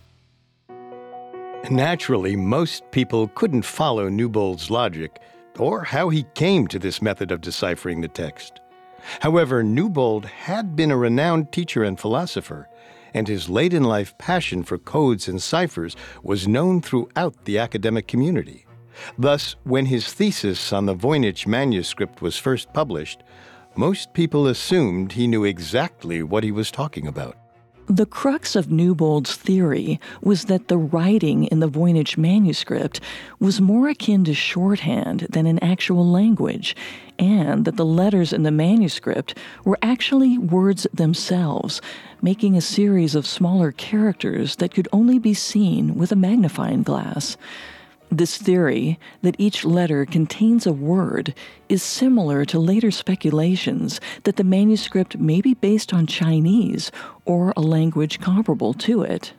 Naturally, 1.70 2.36
most 2.36 2.88
people 2.90 3.28
couldn't 3.28 3.62
follow 3.62 4.08
Newbold's 4.08 4.70
logic 4.70 5.20
or 5.58 5.84
how 5.84 6.08
he 6.08 6.24
came 6.34 6.66
to 6.68 6.78
this 6.78 7.02
method 7.02 7.30
of 7.30 7.40
deciphering 7.40 8.00
the 8.00 8.08
text. 8.08 8.60
However, 9.20 9.62
Newbold 9.62 10.26
had 10.26 10.74
been 10.74 10.90
a 10.90 10.96
renowned 10.96 11.52
teacher 11.52 11.84
and 11.84 11.98
philosopher 11.98 12.68
and 13.16 13.28
his 13.28 13.48
late 13.48 13.72
in 13.72 13.82
life 13.82 14.16
passion 14.18 14.62
for 14.62 14.76
codes 14.76 15.26
and 15.26 15.40
ciphers 15.40 15.96
was 16.22 16.46
known 16.46 16.82
throughout 16.82 17.46
the 17.46 17.58
academic 17.58 18.06
community. 18.06 18.66
Thus, 19.18 19.56
when 19.64 19.86
his 19.86 20.12
thesis 20.12 20.70
on 20.70 20.84
the 20.84 20.94
Voynich 20.94 21.46
manuscript 21.46 22.20
was 22.20 22.36
first 22.36 22.70
published, 22.74 23.22
most 23.74 24.12
people 24.12 24.46
assumed 24.46 25.12
he 25.12 25.26
knew 25.26 25.44
exactly 25.44 26.22
what 26.22 26.44
he 26.44 26.52
was 26.52 26.70
talking 26.70 27.06
about. 27.06 27.38
The 27.88 28.04
crux 28.04 28.56
of 28.56 28.68
Newbold's 28.68 29.36
theory 29.36 30.00
was 30.20 30.46
that 30.46 30.66
the 30.66 30.76
writing 30.76 31.44
in 31.44 31.60
the 31.60 31.68
Voynich 31.68 32.18
manuscript 32.18 33.00
was 33.38 33.60
more 33.60 33.88
akin 33.88 34.24
to 34.24 34.34
shorthand 34.34 35.28
than 35.30 35.46
an 35.46 35.60
actual 35.60 36.04
language, 36.04 36.74
and 37.16 37.64
that 37.64 37.76
the 37.76 37.86
letters 37.86 38.32
in 38.32 38.42
the 38.42 38.50
manuscript 38.50 39.38
were 39.64 39.78
actually 39.82 40.36
words 40.36 40.88
themselves, 40.92 41.80
making 42.20 42.56
a 42.56 42.60
series 42.60 43.14
of 43.14 43.24
smaller 43.24 43.70
characters 43.70 44.56
that 44.56 44.74
could 44.74 44.88
only 44.92 45.20
be 45.20 45.32
seen 45.32 45.94
with 45.94 46.10
a 46.10 46.16
magnifying 46.16 46.82
glass. 46.82 47.36
This 48.10 48.38
theory, 48.38 48.98
that 49.22 49.34
each 49.36 49.64
letter 49.64 50.06
contains 50.06 50.66
a 50.66 50.72
word, 50.72 51.34
is 51.68 51.82
similar 51.82 52.44
to 52.46 52.58
later 52.58 52.90
speculations 52.90 54.00
that 54.22 54.36
the 54.36 54.44
manuscript 54.44 55.18
may 55.18 55.40
be 55.40 55.54
based 55.54 55.92
on 55.92 56.06
Chinese 56.06 56.92
or 57.24 57.52
a 57.56 57.60
language 57.60 58.20
comparable 58.20 58.74
to 58.74 59.02
it. 59.02 59.32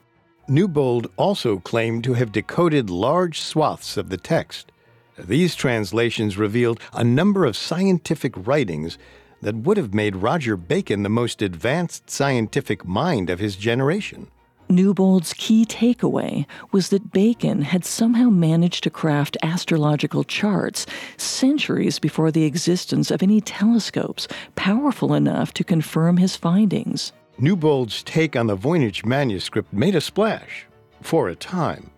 Newbold 0.50 1.10
also 1.18 1.60
claimed 1.60 2.04
to 2.04 2.14
have 2.14 2.32
decoded 2.32 2.90
large 2.90 3.40
swaths 3.40 3.98
of 3.98 4.10
the 4.10 4.18
text. 4.18 4.72
These 5.18 5.56
translations 5.56 6.38
revealed 6.38 6.80
a 6.94 7.04
number 7.04 7.46
of 7.46 7.58
scientific 7.58 8.34
writings 8.48 8.98
that 9.42 9.56
would 9.56 9.78
have 9.78 9.94
made 9.94 10.16
Roger 10.16 10.56
Bacon 10.56 11.04
the 11.04 11.10
most 11.10 11.42
advanced 11.42 12.10
scientific 12.10 12.86
mind 12.86 13.30
of 13.30 13.40
his 13.40 13.56
generation. 13.56 14.28
Newbold's 14.70 15.34
key 15.34 15.66
takeaway 15.66 16.46
was 16.72 16.90
that 16.90 17.12
Bacon 17.12 17.62
had 17.62 17.86
somehow 17.86 18.30
managed 18.30 18.84
to 18.84 18.90
craft 18.90 19.38
astrological 19.42 20.26
charts 20.26 20.86
centuries 21.16 22.00
before 22.00 22.32
the 22.32 22.44
existence 22.44 23.10
of 23.10 23.24
any 23.24 23.40
telescopes 23.40 24.28
powerful 24.56 25.14
enough 25.14 25.54
to 25.54 25.64
confirm 25.64 26.18
his 26.18 26.36
findings. 26.36 27.14
Newbold's 27.38 28.04
take 28.04 28.36
on 28.36 28.48
the 28.48 28.58
Voynich 28.58 29.06
manuscript 29.06 29.72
made 29.72 29.96
a 29.96 30.02
splash, 30.02 30.66
for 31.02 31.30
a 31.30 31.36
time. 31.36 31.92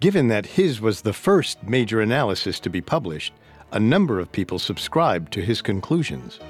Given 0.00 0.28
that 0.28 0.44
his 0.44 0.80
was 0.80 1.02
the 1.02 1.12
first 1.12 1.62
major 1.62 2.00
analysis 2.00 2.60
to 2.60 2.68
be 2.68 2.80
published, 2.80 3.32
a 3.70 3.80
number 3.80 4.18
of 4.18 4.32
people 4.32 4.58
subscribed 4.58 5.32
to 5.32 5.40
his 5.40 5.62
conclusions. 5.62 6.40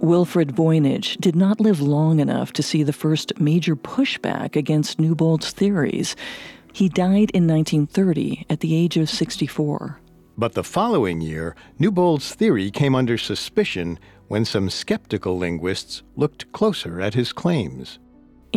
Wilfrid 0.00 0.54
Voynich 0.54 1.20
did 1.20 1.34
not 1.34 1.60
live 1.60 1.80
long 1.80 2.20
enough 2.20 2.52
to 2.52 2.62
see 2.62 2.82
the 2.82 2.92
first 2.92 3.38
major 3.40 3.74
pushback 3.74 4.54
against 4.54 5.00
Newbold's 5.00 5.50
theories. 5.50 6.14
He 6.72 6.88
died 6.88 7.30
in 7.34 7.46
1930 7.48 8.46
at 8.48 8.60
the 8.60 8.74
age 8.74 8.96
of 8.96 9.10
64. 9.10 10.00
But 10.36 10.54
the 10.54 10.62
following 10.62 11.20
year, 11.20 11.56
Newbold's 11.80 12.32
theory 12.32 12.70
came 12.70 12.94
under 12.94 13.18
suspicion 13.18 13.98
when 14.28 14.44
some 14.44 14.70
skeptical 14.70 15.36
linguists 15.36 16.04
looked 16.14 16.52
closer 16.52 17.00
at 17.00 17.14
his 17.14 17.32
claims. 17.32 17.98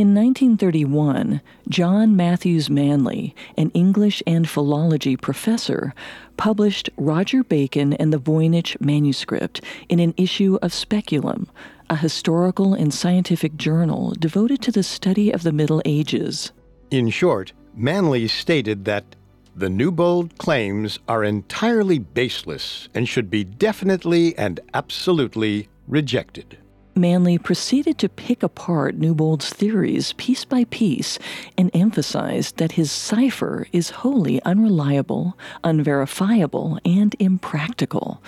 In 0.02 0.16
1931, 0.16 1.42
John 1.70 2.16
Matthews 2.16 2.72
Manly, 2.72 3.36
an 3.56 3.70
English 3.76 4.24
and 4.26 4.50
philology 4.50 5.16
professor, 5.16 5.94
published 6.38 6.90
Roger 6.98 7.44
Bacon 7.44 7.94
and 7.94 8.12
the 8.12 8.18
Voynich 8.18 8.82
manuscript 8.82 9.64
in 9.90 10.00
an 10.00 10.16
issue 10.18 10.58
of 10.64 10.74
Speculum, 10.74 11.48
a 11.88 11.96
historical 11.98 12.74
and 12.74 12.92
scientific 12.92 13.58
journal 13.58 14.16
devoted 14.18 14.64
to 14.64 14.72
the 14.72 14.82
study 14.82 15.30
of 15.30 15.44
the 15.44 15.52
Middle 15.52 15.84
Ages. 15.86 16.52
In 16.90 17.12
short, 17.12 17.54
Manly 17.76 18.28
stated 18.28 18.86
that 18.86 19.16
the 19.56 19.70
Newbold 19.70 20.36
claims 20.40 20.98
are 21.08 21.24
entirely 21.24 22.00
baseless 22.00 22.90
and 22.96 23.08
should 23.08 23.30
be 23.30 23.44
definitely 23.44 24.36
and 24.36 24.62
absolutely 24.74 25.70
rejected. 25.88 26.58
Manly 26.96 27.38
proceeded 27.38 27.98
to 28.00 28.10
pick 28.10 28.44
apart 28.44 28.96
Newbold's 28.96 29.50
theories 29.50 30.14
piece 30.14 30.44
by 30.44 30.66
piece 30.66 31.18
and 31.58 31.72
emphasized 31.74 32.58
that 32.58 32.74
his 32.74 32.92
cipher 32.92 33.68
is 33.72 33.90
wholly 33.90 34.42
unreliable, 34.44 35.38
unverifiable, 35.64 36.80
and 36.84 37.16
impractical. 37.18 38.22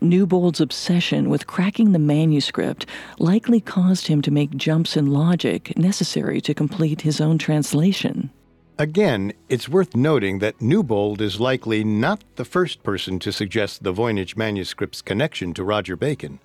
Newbold's 0.00 0.60
obsession 0.60 1.28
with 1.28 1.46
cracking 1.46 1.92
the 1.92 1.98
manuscript 1.98 2.86
likely 3.18 3.60
caused 3.60 4.06
him 4.06 4.22
to 4.22 4.30
make 4.30 4.56
jumps 4.56 4.96
in 4.96 5.08
logic 5.08 5.76
necessary 5.76 6.40
to 6.40 6.54
complete 6.54 7.02
his 7.02 7.20
own 7.20 7.36
translation. 7.36 8.30
Again, 8.78 9.32
it's 9.48 9.68
worth 9.68 9.96
noting 9.96 10.38
that 10.38 10.62
Newbold 10.62 11.20
is 11.20 11.40
likely 11.40 11.82
not 11.84 12.22
the 12.36 12.44
first 12.44 12.82
person 12.84 13.18
to 13.18 13.32
suggest 13.32 13.82
the 13.82 13.92
Voynich 13.92 14.36
manuscript's 14.36 15.02
connection 15.02 15.52
to 15.54 15.64
Roger 15.64 15.96
Bacon. 15.96 16.38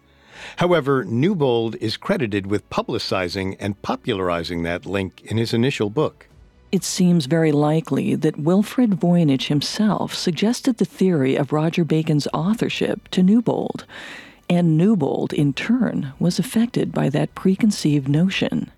However, 0.57 1.03
Newbold 1.03 1.75
is 1.75 1.97
credited 1.97 2.47
with 2.47 2.69
publicizing 2.69 3.55
and 3.59 3.81
popularizing 3.81 4.63
that 4.63 4.85
link 4.85 5.21
in 5.23 5.37
his 5.37 5.53
initial 5.53 5.89
book. 5.89 6.27
It 6.71 6.83
seems 6.83 7.27
very 7.27 7.51
likely 7.51 8.15
that 8.15 8.39
Wilfrid 8.39 8.99
Voynich 8.99 9.47
himself 9.47 10.15
suggested 10.15 10.77
the 10.77 10.85
theory 10.85 11.35
of 11.35 11.53
Roger 11.53 11.83
Bacon's 11.85 12.27
authorship 12.33 13.07
to 13.09 13.21
Newbold, 13.21 13.85
and 14.49 14.77
Newbold, 14.77 15.33
in 15.33 15.53
turn, 15.53 16.13
was 16.19 16.39
affected 16.39 16.91
by 16.91 17.09
that 17.09 17.35
preconceived 17.35 18.09
notion. 18.09 18.71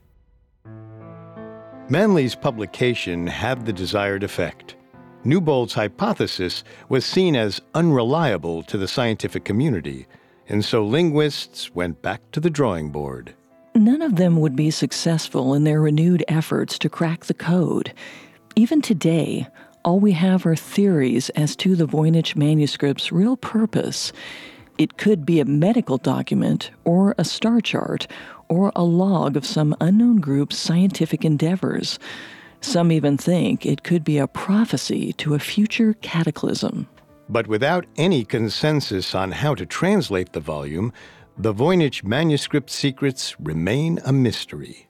Manly's 1.88 2.36
publication 2.36 3.28
had 3.28 3.66
the 3.66 3.74
desired 3.74 4.24
effect. 4.24 4.76
Newbold's 5.24 5.74
hypothesis 5.74 6.64
was 6.90 7.06
seen 7.06 7.36
as 7.36 7.62
unreliable 7.74 8.62
to 8.64 8.78
the 8.78 8.88
scientific 8.88 9.46
community, 9.46 10.06
and 10.48 10.64
so 10.64 10.86
linguists 10.86 11.74
went 11.74 12.02
back 12.02 12.22
to 12.32 12.40
the 12.40 12.50
drawing 12.50 12.92
board. 12.92 13.34
None 13.74 14.02
of 14.02 14.16
them 14.16 14.40
would 14.40 14.56
be 14.56 14.72
successful 14.72 15.54
in 15.54 15.64
their 15.64 15.82
renewed 15.82 16.24
efforts 16.28 16.80
to 16.80 16.90
crack 16.90 17.26
the 17.26 17.34
code. 17.34 17.94
Even 18.56 18.82
today, 18.82 19.48
all 19.84 20.00
we 20.00 20.14
have 20.14 20.46
are 20.46 20.56
theories 20.56 21.30
as 21.32 21.56
to 21.58 21.76
the 21.76 21.86
Voynich 21.86 22.36
manuscript's 22.36 23.12
real 23.12 23.36
purpose. 23.36 24.14
It 24.78 24.98
could 24.98 25.26
be 25.26 25.40
a 25.40 25.46
medical 25.46 25.98
document, 25.98 26.72
or 26.86 27.16
a 27.18 27.26
star 27.26 27.60
chart, 27.62 28.08
or 28.50 28.72
a 28.76 28.84
log 28.84 29.36
of 29.36 29.46
some 29.46 29.76
unknown 29.82 30.22
group's 30.22 30.58
scientific 30.58 31.26
endeavors. 31.26 32.00
Some 32.62 32.92
even 32.92 33.18
think 33.18 33.66
it 33.66 33.84
could 33.84 34.04
be 34.04 34.18
a 34.18 34.28
prophecy 34.28 35.14
to 35.14 35.34
a 35.36 35.40
future 35.40 35.94
cataclysm. 36.02 36.88
But 37.30 37.48
without 37.48 37.86
any 37.98 38.24
consensus 38.24 39.16
on 39.16 39.32
how 39.32 39.56
to 39.56 39.66
translate 39.66 40.34
the 40.34 40.40
volume, 40.40 40.94
the 41.38 41.54
Voynich 41.54 42.04
manuscript 42.04 42.70
secrets 42.70 43.36
remain 43.40 44.00
a 44.06 44.14
mystery. 44.14 44.88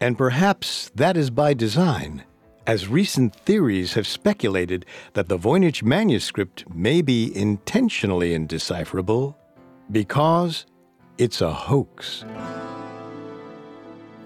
And 0.00 0.18
perhaps 0.18 0.90
that 0.94 1.16
is 1.16 1.30
by 1.30 1.54
design, 1.54 2.24
as 2.66 2.88
recent 2.88 3.34
theories 3.34 3.94
have 3.94 4.06
speculated 4.06 4.84
that 5.14 5.28
the 5.28 5.38
Voynich 5.38 5.82
manuscript 5.82 6.68
may 6.74 7.00
be 7.00 7.34
intentionally 7.34 8.34
indecipherable 8.34 9.36
because 9.90 10.66
it's 11.16 11.40
a 11.40 11.52
hoax. 11.52 12.24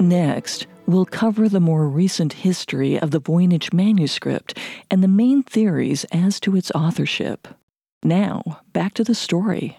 Next, 0.01 0.67
we'll 0.87 1.07
cover 1.07 1.49
the 1.49 1.61
more 1.61 1.89
recent 1.89 2.33
history 2.33 2.99
of 2.99 3.11
the 3.11 3.21
Voynich 3.21 3.73
manuscript 3.73 4.59
and 4.91 5.03
the 5.03 5.09
main 5.09 5.43
theories 5.43 6.05
as 6.13 6.41
to 6.41 6.57
its 6.57 6.71
authorship. 6.73 7.49
Now, 8.03 8.61
back 8.73 8.95
to 8.95 9.05
the 9.05 9.15
story. 9.15 9.79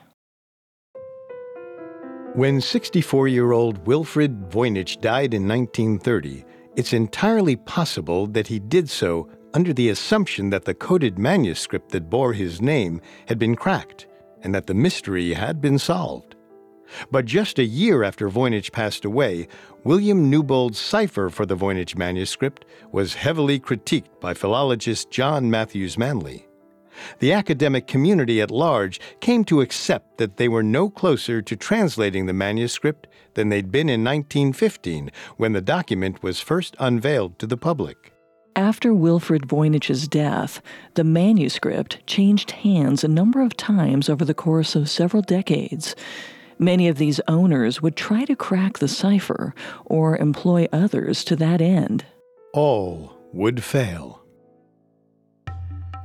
When 2.35 2.61
64 2.61 3.27
year 3.27 3.51
old 3.51 3.85
Wilfrid 3.85 4.49
Voynich 4.49 4.99
died 5.01 5.33
in 5.33 5.47
1930, 5.47 6.43
it's 6.75 6.93
entirely 6.93 7.55
possible 7.55 8.25
that 8.27 8.47
he 8.47 8.57
did 8.57 8.89
so 8.89 9.29
under 9.53 9.71
the 9.71 9.89
assumption 9.89 10.49
that 10.49 10.65
the 10.65 10.73
coded 10.73 11.19
manuscript 11.19 11.91
that 11.91 12.09
bore 12.09 12.33
his 12.33 12.59
name 12.59 13.01
had 13.27 13.37
been 13.37 13.55
cracked 13.55 14.07
and 14.41 14.53
that 14.55 14.65
the 14.65 14.73
mystery 14.73 15.33
had 15.33 15.61
been 15.61 15.77
solved. 15.77 16.32
But 17.11 17.25
just 17.25 17.59
a 17.59 17.63
year 17.63 18.03
after 18.03 18.29
Voynich 18.29 18.71
passed 18.71 19.05
away, 19.05 19.47
William 19.83 20.29
Newbold's 20.29 20.79
cipher 20.79 21.29
for 21.29 21.45
the 21.45 21.57
Voynich 21.57 21.97
manuscript 21.97 22.65
was 22.91 23.15
heavily 23.15 23.59
critiqued 23.59 24.19
by 24.19 24.33
philologist 24.33 25.11
John 25.11 25.49
Matthews 25.49 25.97
Manly. 25.97 26.47
The 27.19 27.33
academic 27.33 27.87
community 27.87 28.41
at 28.41 28.51
large 28.51 28.99
came 29.19 29.43
to 29.45 29.61
accept 29.61 30.17
that 30.17 30.37
they 30.37 30.47
were 30.47 30.63
no 30.63 30.89
closer 30.89 31.41
to 31.41 31.55
translating 31.55 32.25
the 32.25 32.33
manuscript 32.33 33.07
than 33.33 33.49
they'd 33.49 33.71
been 33.71 33.89
in 33.89 34.03
1915 34.03 35.11
when 35.37 35.53
the 35.53 35.61
document 35.61 36.21
was 36.21 36.39
first 36.39 36.75
unveiled 36.79 37.39
to 37.39 37.47
the 37.47 37.57
public. 37.57 38.13
After 38.55 38.93
Wilfrid 38.93 39.47
Voynich's 39.47 40.07
death, 40.07 40.61
the 40.93 41.03
manuscript 41.03 42.05
changed 42.05 42.51
hands 42.51 43.03
a 43.03 43.07
number 43.07 43.41
of 43.41 43.57
times 43.57 44.09
over 44.09 44.23
the 44.23 44.35
course 44.35 44.75
of 44.75 44.89
several 44.89 45.23
decades. 45.23 45.95
Many 46.63 46.87
of 46.87 46.97
these 46.97 47.19
owners 47.27 47.81
would 47.81 47.97
try 47.97 48.23
to 48.23 48.37
crack 48.37 48.77
the 48.77 48.87
cipher 48.87 49.53
or 49.83 50.15
employ 50.15 50.69
others 50.71 51.25
to 51.25 51.35
that 51.35 51.59
end. 51.59 52.05
All 52.53 53.17
would 53.33 53.61
fail. 53.61 54.23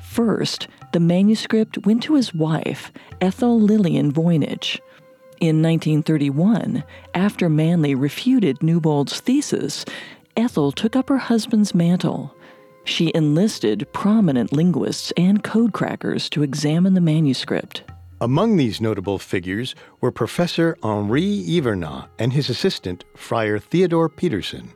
First, 0.01 0.67
the 0.93 0.99
manuscript 0.99 1.87
went 1.87 2.03
to 2.03 2.17
his 2.17 2.35
wife, 2.35 2.91
Ethel 3.21 3.61
Lillian 3.61 4.13
Voynich. 4.13 4.81
In 5.41 5.63
1931, 5.63 6.83
after 7.15 7.49
Manly 7.49 7.95
refuted 7.95 8.61
Newbold's 8.61 9.21
thesis, 9.21 9.85
Ethel 10.37 10.73
took 10.73 10.97
up 10.97 11.09
her 11.09 11.19
husband's 11.19 11.73
mantle. 11.73 12.35
She 12.83 13.13
enlisted 13.15 13.87
prominent 13.93 14.53
linguists 14.53 15.13
and 15.17 15.45
code 15.45 15.73
crackers 15.73 16.29
to 16.31 16.43
examine 16.43 16.95
the 16.95 17.01
manuscript. 17.01 17.85
Among 18.21 18.57
these 18.57 18.81
notable 18.81 19.21
figures 19.21 19.77
were 20.01 20.11
Professor 20.11 20.77
Henri 20.83 21.23
Hyvernat 21.23 22.09
and 22.19 22.33
his 22.33 22.51
assistant, 22.51 23.05
Friar 23.15 23.61
Theodore 23.61 24.09
Peterson. 24.09 24.73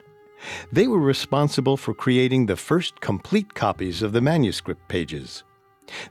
They 0.70 0.86
were 0.86 1.00
responsible 1.00 1.76
for 1.76 1.92
creating 1.92 2.46
the 2.46 2.56
first 2.56 3.00
complete 3.00 3.52
copies 3.54 4.00
of 4.00 4.12
the 4.12 4.20
manuscript 4.20 4.86
pages. 4.86 5.42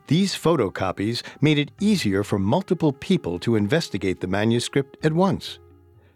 These 0.07 0.35
photocopies 0.35 1.23
made 1.39 1.57
it 1.57 1.71
easier 1.79 2.25
for 2.25 2.37
multiple 2.37 2.91
people 2.91 3.39
to 3.39 3.55
investigate 3.55 4.19
the 4.19 4.27
manuscript 4.27 4.97
at 5.01 5.13
once. 5.13 5.59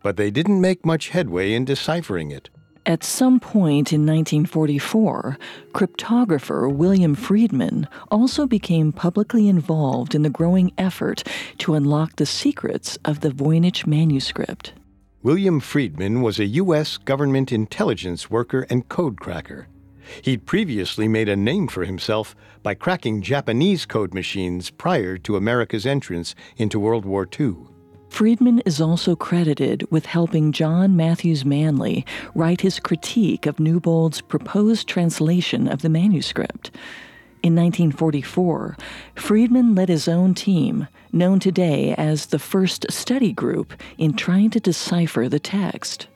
But 0.04 0.18
they 0.18 0.32
didn't 0.32 0.60
make 0.60 0.86
much 0.86 1.10
headway 1.10 1.54
in 1.54 1.64
deciphering 1.64 2.32
it. 2.32 2.50
At 2.88 3.04
some 3.04 3.40
point 3.40 3.92
in 3.92 4.06
1944, 4.06 5.40
cryptographer 5.74 6.72
William 6.72 7.16
Friedman 7.16 7.88
also 8.12 8.46
became 8.46 8.92
publicly 8.92 9.50
involved 9.50 10.14
in 10.14 10.22
the 10.22 10.30
growing 10.30 10.72
effort 10.78 11.24
to 11.58 11.74
unlock 11.74 12.16
the 12.16 12.28
secrets 12.28 13.00
of 13.04 13.22
the 13.22 13.32
Voynich 13.32 13.88
manuscript. 13.88 14.74
William 15.24 15.60
Friedman 15.60 16.22
was 16.22 16.38
a 16.38 16.46
U.S. 16.46 16.98
government 16.98 17.52
intelligence 17.52 18.30
worker 18.30 18.68
and 18.70 18.88
code 18.88 19.20
cracker. 19.20 19.68
He'd 20.22 20.46
previously 20.46 21.08
made 21.08 21.28
a 21.28 21.36
name 21.36 21.68
for 21.68 21.86
himself 21.86 22.36
by 22.62 22.76
cracking 22.76 23.24
Japanese 23.24 23.88
code 23.88 24.14
machines 24.14 24.70
prior 24.70 25.18
to 25.18 25.38
America's 25.38 25.88
entrance 25.88 26.36
into 26.58 26.80
World 26.80 27.06
War 27.06 27.28
II. 27.40 27.56
Friedman 28.16 28.60
is 28.62 28.80
also 28.80 29.14
credited 29.14 29.86
with 29.92 30.06
helping 30.06 30.54
John 30.54 30.96
Matthews 30.96 31.44
Manly 31.44 32.06
write 32.34 32.62
his 32.62 32.80
critique 32.80 33.46
of 33.46 33.60
Newbold's 33.60 34.22
proposed 34.22 34.88
translation 34.88 35.68
of 35.68 35.82
the 35.82 35.90
manuscript. 35.90 36.72
In 37.44 37.58
1944, 37.58 38.78
Friedman 39.16 39.76
led 39.76 39.90
his 39.90 40.08
own 40.08 40.34
team, 40.34 40.88
known 41.12 41.42
today 41.42 41.94
as 41.98 42.28
the 42.28 42.40
First 42.40 42.86
Study 42.90 43.34
Group, 43.34 43.74
in 43.98 44.14
trying 44.14 44.50
to 44.52 44.62
decipher 44.62 45.28
the 45.28 45.38
text. 45.38 46.08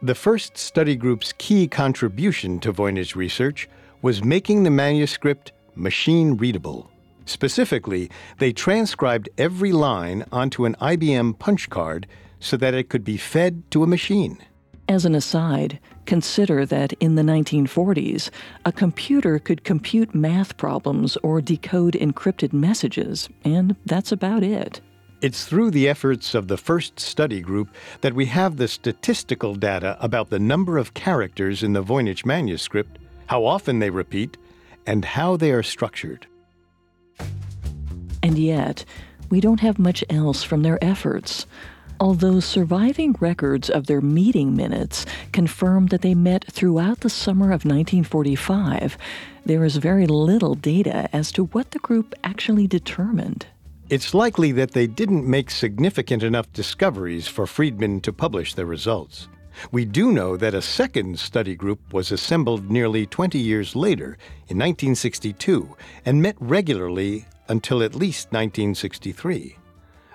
The 0.00 0.14
first 0.14 0.56
study 0.56 0.94
group's 0.94 1.34
key 1.38 1.66
contribution 1.66 2.60
to 2.60 2.70
Voynich's 2.70 3.16
research 3.16 3.68
was 4.00 4.22
making 4.22 4.62
the 4.62 4.70
manuscript 4.70 5.50
machine 5.74 6.36
readable. 6.36 6.88
Specifically, 7.28 8.10
they 8.38 8.52
transcribed 8.52 9.28
every 9.36 9.70
line 9.70 10.24
onto 10.32 10.64
an 10.64 10.74
IBM 10.80 11.38
punch 11.38 11.68
card 11.68 12.06
so 12.40 12.56
that 12.56 12.72
it 12.72 12.88
could 12.88 13.04
be 13.04 13.18
fed 13.18 13.70
to 13.70 13.82
a 13.82 13.86
machine. 13.86 14.38
As 14.88 15.04
an 15.04 15.14
aside, 15.14 15.78
consider 16.06 16.64
that 16.64 16.94
in 16.94 17.16
the 17.16 17.22
1940s, 17.22 18.30
a 18.64 18.72
computer 18.72 19.38
could 19.38 19.62
compute 19.62 20.14
math 20.14 20.56
problems 20.56 21.18
or 21.22 21.42
decode 21.42 21.92
encrypted 21.92 22.54
messages, 22.54 23.28
and 23.44 23.76
that's 23.84 24.10
about 24.10 24.42
it. 24.42 24.80
It's 25.20 25.44
through 25.44 25.72
the 25.72 25.86
efforts 25.86 26.34
of 26.34 26.48
the 26.48 26.56
first 26.56 26.98
study 26.98 27.42
group 27.42 27.68
that 28.00 28.14
we 28.14 28.24
have 28.26 28.56
the 28.56 28.68
statistical 28.68 29.54
data 29.54 29.98
about 30.00 30.30
the 30.30 30.38
number 30.38 30.78
of 30.78 30.94
characters 30.94 31.62
in 31.62 31.74
the 31.74 31.84
Voynich 31.84 32.24
manuscript, 32.24 32.98
how 33.26 33.44
often 33.44 33.80
they 33.80 33.90
repeat, 33.90 34.38
and 34.86 35.04
how 35.04 35.36
they 35.36 35.52
are 35.52 35.62
structured. 35.62 36.26
And 38.28 38.38
yet, 38.38 38.84
we 39.30 39.40
don't 39.40 39.60
have 39.60 39.78
much 39.78 40.04
else 40.10 40.42
from 40.42 40.62
their 40.62 40.78
efforts. 40.84 41.46
Although 41.98 42.40
surviving 42.40 43.16
records 43.20 43.70
of 43.70 43.86
their 43.86 44.02
meeting 44.02 44.54
minutes 44.54 45.06
confirm 45.32 45.86
that 45.86 46.02
they 46.02 46.14
met 46.14 46.44
throughout 46.52 47.00
the 47.00 47.08
summer 47.08 47.46
of 47.46 47.64
1945, 47.64 48.98
there 49.46 49.64
is 49.64 49.76
very 49.78 50.06
little 50.06 50.54
data 50.54 51.08
as 51.10 51.32
to 51.32 51.44
what 51.46 51.70
the 51.70 51.78
group 51.78 52.14
actually 52.22 52.66
determined. 52.66 53.46
It's 53.88 54.12
likely 54.12 54.52
that 54.52 54.72
they 54.72 54.86
didn't 54.86 55.26
make 55.26 55.50
significant 55.50 56.22
enough 56.22 56.52
discoveries 56.52 57.26
for 57.26 57.46
Friedman 57.46 58.02
to 58.02 58.12
publish 58.12 58.52
their 58.52 58.66
results. 58.66 59.26
We 59.72 59.86
do 59.86 60.12
know 60.12 60.36
that 60.36 60.52
a 60.52 60.60
second 60.60 61.18
study 61.18 61.56
group 61.56 61.94
was 61.94 62.12
assembled 62.12 62.70
nearly 62.70 63.06
20 63.06 63.38
years 63.38 63.74
later, 63.74 64.18
in 64.48 64.58
1962, 64.58 65.74
and 66.04 66.20
met 66.20 66.36
regularly 66.38 67.24
until 67.48 67.82
at 67.82 67.94
least 67.94 68.28
1963. 68.28 69.56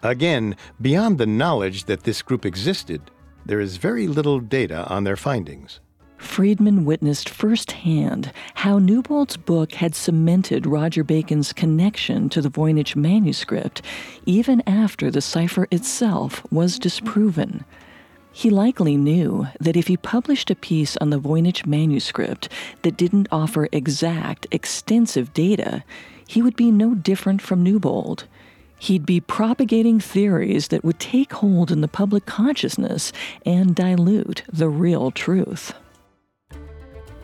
Again, 0.02 0.56
beyond 0.82 1.18
the 1.18 1.26
knowledge 1.26 1.86
that 1.86 2.04
this 2.04 2.22
group 2.22 2.46
existed, 2.46 3.02
there 3.46 3.62
is 3.62 3.78
very 3.78 4.08
little 4.08 4.40
data 4.40 4.86
on 4.88 5.04
their 5.04 5.16
findings. 5.16 5.80
Friedman 6.18 6.86
witnessed 6.86 7.30
firsthand 7.30 8.32
how 8.56 8.80
Newbold's 8.80 9.38
book 9.38 9.74
had 9.74 9.94
cemented 9.94 10.66
Roger 10.66 11.04
Bacon's 11.04 11.54
connection 11.54 12.30
to 12.30 12.42
the 12.42 12.50
Voynich 12.50 12.96
manuscript, 12.96 13.82
even 14.26 14.64
after 14.66 15.12
the 15.12 15.22
cipher 15.22 15.68
itself 15.70 16.46
was 16.52 16.80
disproven. 16.80 17.66
He 18.32 18.50
likely 18.50 18.98
knew 18.98 19.48
that 19.60 19.78
if 19.78 19.88
he 19.88 19.98
published 19.98 20.50
a 20.50 20.56
piece 20.56 20.98
on 20.98 21.12
the 21.12 21.20
Voynich 21.20 21.68
manuscript 21.68 22.50
that 22.82 22.98
didn't 22.98 23.28
offer 23.32 23.68
exact, 23.72 24.48
extensive 24.50 25.34
data, 25.34 25.84
he 26.28 26.42
would 26.42 26.56
be 26.56 26.72
no 26.72 26.96
different 26.96 27.42
from 27.42 27.64
Newbold. 27.64 28.26
He'd 28.78 29.06
be 29.06 29.22
propagating 29.22 30.00
theories 30.00 30.68
that 30.68 30.84
would 30.84 31.00
take 31.00 31.34
hold 31.34 31.72
in 31.72 31.82
the 31.82 31.88
public 31.88 32.26
consciousness 32.26 33.14
and 33.46 33.76
dilute 33.76 34.44
the 34.52 34.68
real 34.68 35.10
truth. 35.10 35.74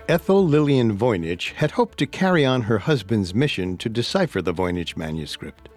Ethel 0.08 0.48
Lillian 0.48 0.98
Voynich 0.98 1.52
had 1.54 1.72
hoped 1.72 1.98
to 2.00 2.08
carry 2.08 2.44
on 2.44 2.64
her 2.64 2.80
husband's 2.80 3.36
mission 3.36 3.78
to 3.78 3.90
decipher 3.90 4.42
the 4.42 4.54
Voynich 4.54 4.98
manuscript. 4.98 5.70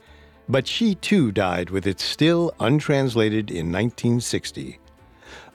But 0.49 0.67
she 0.67 0.95
too 0.95 1.33
died 1.33 1.71
with 1.71 1.87
it 1.87 2.01
still 2.01 2.53
untranslated 2.59 3.51
in 3.51 3.71
1960. 3.71 4.79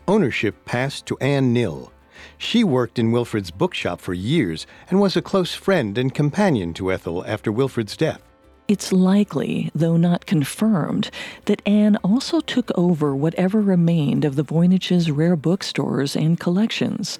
Ownership 0.07 0.63
passed 0.65 1.05
to 1.07 1.17
Anne 1.19 1.53
Nill. 1.53 1.91
She 2.37 2.63
worked 2.63 2.99
in 2.99 3.11
Wilfrid's 3.11 3.51
bookshop 3.51 4.01
for 4.01 4.13
years 4.13 4.65
and 4.89 4.99
was 4.99 5.15
a 5.15 5.21
close 5.21 5.53
friend 5.53 5.97
and 5.97 6.13
companion 6.13 6.73
to 6.75 6.91
Ethel 6.91 7.25
after 7.25 7.51
Wilfrid's 7.51 7.97
death. 7.97 8.21
It's 8.67 8.91
likely, 8.91 9.71
though 9.73 9.95
not 9.95 10.25
confirmed, 10.25 11.09
that 11.45 11.61
Anne 11.65 11.95
also 12.03 12.41
took 12.41 12.69
over 12.75 13.15
whatever 13.15 13.61
remained 13.61 14.25
of 14.25 14.35
the 14.35 14.43
Voynich's 14.43 15.09
rare 15.09 15.37
bookstores 15.37 16.17
and 16.17 16.37
collections. 16.37 17.17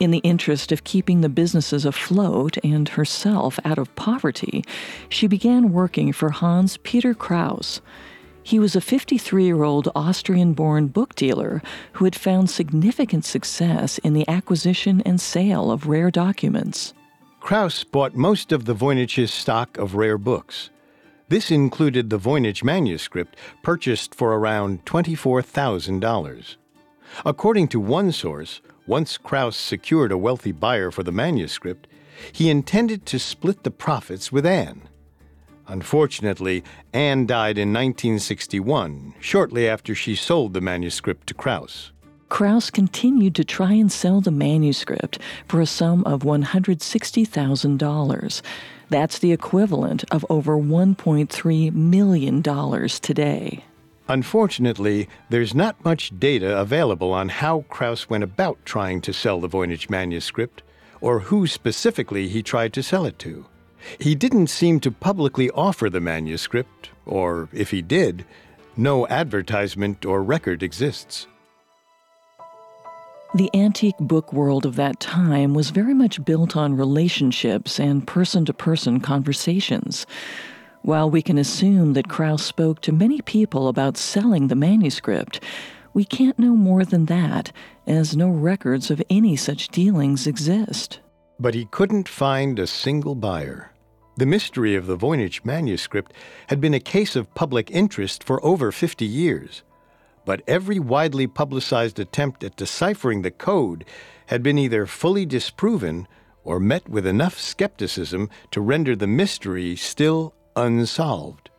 In 0.00 0.10
the 0.10 0.18
interest 0.18 0.72
of 0.72 0.82
keeping 0.82 1.20
the 1.20 1.28
businesses 1.28 1.84
afloat 1.84 2.56
and 2.64 2.88
herself 2.88 3.60
out 3.64 3.78
of 3.78 3.94
poverty, 3.94 4.64
she 5.08 5.28
began 5.28 5.72
working 5.72 6.12
for 6.12 6.30
Hans 6.30 6.78
Peter 6.78 7.14
Kraus. 7.14 7.80
He 8.46 8.58
was 8.58 8.76
a 8.76 8.80
53 8.82 9.46
year 9.46 9.64
old 9.64 9.88
Austrian 9.96 10.52
born 10.52 10.88
book 10.88 11.14
dealer 11.14 11.62
who 11.94 12.04
had 12.04 12.14
found 12.14 12.50
significant 12.50 13.24
success 13.24 13.96
in 13.98 14.12
the 14.12 14.28
acquisition 14.28 15.00
and 15.06 15.18
sale 15.18 15.70
of 15.70 15.86
rare 15.86 16.10
documents. 16.10 16.92
Kraus 17.40 17.84
bought 17.84 18.14
most 18.14 18.52
of 18.52 18.66
the 18.66 18.74
Voynich's 18.74 19.32
stock 19.32 19.78
of 19.78 19.94
rare 19.94 20.18
books. 20.18 20.68
This 21.30 21.50
included 21.50 22.10
the 22.10 22.18
Voynich 22.18 22.62
manuscript, 22.62 23.34
purchased 23.62 24.14
for 24.14 24.34
around 24.34 24.84
$24,000. 24.84 26.56
According 27.24 27.68
to 27.68 27.80
one 27.80 28.12
source, 28.12 28.60
once 28.86 29.16
Kraus 29.16 29.56
secured 29.56 30.12
a 30.12 30.18
wealthy 30.18 30.52
buyer 30.52 30.90
for 30.90 31.02
the 31.02 31.12
manuscript, 31.12 31.86
he 32.32 32.50
intended 32.50 33.06
to 33.06 33.18
split 33.18 33.62
the 33.62 33.70
profits 33.70 34.30
with 34.30 34.44
Anne. 34.44 34.82
Unfortunately, 35.66 36.62
Anne 36.92 37.24
died 37.26 37.56
in 37.56 37.72
1961, 37.72 39.14
shortly 39.20 39.66
after 39.68 39.94
she 39.94 40.14
sold 40.14 40.52
the 40.52 40.60
manuscript 40.60 41.26
to 41.28 41.34
Kraus. 41.34 41.92
Kraus 42.28 42.68
continued 42.70 43.34
to 43.36 43.44
try 43.44 43.72
and 43.72 43.92
sell 43.92 44.20
the 44.20 44.30
manuscript 44.30 45.18
for 45.48 45.60
a 45.60 45.66
sum 45.66 46.04
of 46.04 46.22
$160,000. 46.22 48.42
That's 48.90 49.18
the 49.18 49.32
equivalent 49.32 50.04
of 50.10 50.26
over 50.28 50.56
$1.3 50.56 51.72
million 51.72 52.42
today. 52.42 53.64
Unfortunately, 54.08 55.08
there's 55.30 55.54
not 55.54 55.82
much 55.84 56.12
data 56.18 56.58
available 56.58 57.12
on 57.12 57.30
how 57.30 57.64
Kraus 57.70 58.10
went 58.10 58.24
about 58.24 58.58
trying 58.66 59.00
to 59.02 59.12
sell 59.14 59.40
the 59.40 59.48
Voynich 59.48 59.88
manuscript, 59.88 60.62
or 61.00 61.20
who 61.20 61.46
specifically 61.46 62.28
he 62.28 62.42
tried 62.42 62.74
to 62.74 62.82
sell 62.82 63.06
it 63.06 63.18
to. 63.20 63.46
He 63.98 64.14
didn't 64.14 64.48
seem 64.48 64.80
to 64.80 64.90
publicly 64.90 65.50
offer 65.50 65.90
the 65.90 66.00
manuscript, 66.00 66.90
or 67.06 67.48
if 67.52 67.70
he 67.70 67.82
did, 67.82 68.24
no 68.76 69.06
advertisement 69.08 70.04
or 70.04 70.22
record 70.22 70.62
exists. 70.62 71.26
The 73.34 73.50
antique 73.52 73.98
book 73.98 74.32
world 74.32 74.64
of 74.64 74.76
that 74.76 75.00
time 75.00 75.54
was 75.54 75.70
very 75.70 75.92
much 75.92 76.24
built 76.24 76.56
on 76.56 76.76
relationships 76.76 77.80
and 77.80 78.06
person 78.06 78.44
to 78.44 78.52
person 78.52 79.00
conversations. 79.00 80.06
While 80.82 81.10
we 81.10 81.20
can 81.20 81.38
assume 81.38 81.94
that 81.94 82.08
Kraus 82.08 82.44
spoke 82.44 82.80
to 82.82 82.92
many 82.92 83.20
people 83.22 83.66
about 83.66 83.96
selling 83.96 84.46
the 84.46 84.54
manuscript, 84.54 85.40
we 85.94 86.04
can't 86.04 86.38
know 86.38 86.54
more 86.54 86.84
than 86.84 87.06
that, 87.06 87.50
as 87.86 88.16
no 88.16 88.28
records 88.28 88.90
of 88.90 89.02
any 89.10 89.34
such 89.34 89.68
dealings 89.68 90.28
exist. 90.28 91.00
But 91.40 91.54
he 91.54 91.64
couldn't 91.66 92.08
find 92.08 92.58
a 92.58 92.66
single 92.66 93.16
buyer. 93.16 93.72
The 94.16 94.26
mystery 94.26 94.74
of 94.76 94.86
the 94.86 94.96
Voynich 94.96 95.44
manuscript 95.44 96.12
had 96.48 96.60
been 96.60 96.74
a 96.74 96.80
case 96.80 97.16
of 97.16 97.34
public 97.34 97.70
interest 97.70 98.22
for 98.22 98.44
over 98.44 98.70
50 98.70 99.04
years 99.04 99.62
but 100.24 100.42
every 100.46 100.78
widely 100.78 101.26
publicized 101.26 101.98
attempt 101.98 102.42
at 102.44 102.56
deciphering 102.56 103.22
the 103.22 103.30
code 103.30 103.84
had 104.26 104.42
been 104.42 104.58
either 104.58 104.86
fully 104.86 105.26
disproven 105.26 106.08
or 106.44 106.60
met 106.60 106.88
with 106.88 107.06
enough 107.06 107.38
skepticism 107.38 108.28
to 108.50 108.60
render 108.60 108.94
the 108.96 109.06
mystery 109.06 109.76
still 109.76 110.34
unsolved. 110.56 111.50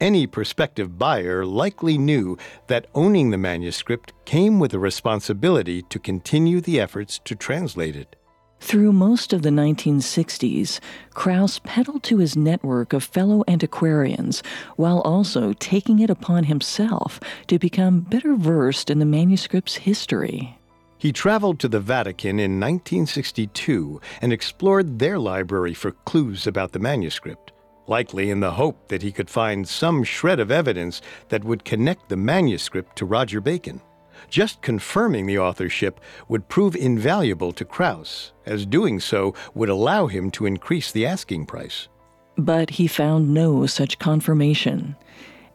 Any 0.00 0.26
prospective 0.26 0.98
buyer 0.98 1.44
likely 1.44 1.98
knew 1.98 2.36
that 2.66 2.88
owning 2.94 3.30
the 3.30 3.38
manuscript 3.38 4.12
came 4.24 4.58
with 4.58 4.74
a 4.74 4.78
responsibility 4.78 5.82
to 5.82 5.98
continue 5.98 6.60
the 6.60 6.80
efforts 6.80 7.20
to 7.24 7.36
translate 7.36 7.94
it. 7.94 8.16
Through 8.60 8.92
most 8.92 9.32
of 9.32 9.42
the 9.42 9.50
1960s, 9.50 10.80
Kraus 11.14 11.60
peddled 11.60 12.02
to 12.04 12.18
his 12.18 12.36
network 12.36 12.92
of 12.92 13.04
fellow 13.04 13.44
antiquarians 13.48 14.42
while 14.76 15.00
also 15.00 15.52
taking 15.54 16.00
it 16.00 16.10
upon 16.10 16.44
himself 16.44 17.20
to 17.46 17.58
become 17.58 18.00
better 18.00 18.34
versed 18.34 18.90
in 18.90 18.98
the 18.98 19.06
manuscript's 19.06 19.76
history. 19.76 20.58
He 20.98 21.12
traveled 21.12 21.60
to 21.60 21.68
the 21.68 21.80
Vatican 21.80 22.40
in 22.40 22.58
1962 22.58 24.00
and 24.20 24.32
explored 24.32 24.98
their 24.98 25.18
library 25.18 25.72
for 25.72 25.92
clues 25.92 26.46
about 26.46 26.72
the 26.72 26.80
manuscript, 26.80 27.52
likely 27.86 28.30
in 28.30 28.40
the 28.40 28.50
hope 28.50 28.88
that 28.88 29.02
he 29.02 29.12
could 29.12 29.30
find 29.30 29.68
some 29.68 30.02
shred 30.02 30.40
of 30.40 30.50
evidence 30.50 31.00
that 31.28 31.44
would 31.44 31.64
connect 31.64 32.08
the 32.08 32.16
manuscript 32.16 32.96
to 32.96 33.06
Roger 33.06 33.40
Bacon. 33.40 33.80
Just 34.28 34.62
confirming 34.62 35.26
the 35.26 35.38
authorship 35.38 36.00
would 36.28 36.48
prove 36.48 36.74
invaluable 36.76 37.52
to 37.52 37.64
Kraus, 37.64 38.32
as 38.46 38.66
doing 38.66 39.00
so 39.00 39.34
would 39.54 39.68
allow 39.68 40.06
him 40.06 40.30
to 40.32 40.46
increase 40.46 40.92
the 40.92 41.06
asking 41.06 41.46
price. 41.46 41.88
But 42.36 42.70
he 42.70 42.86
found 42.86 43.34
no 43.34 43.66
such 43.66 43.98
confirmation. 43.98 44.96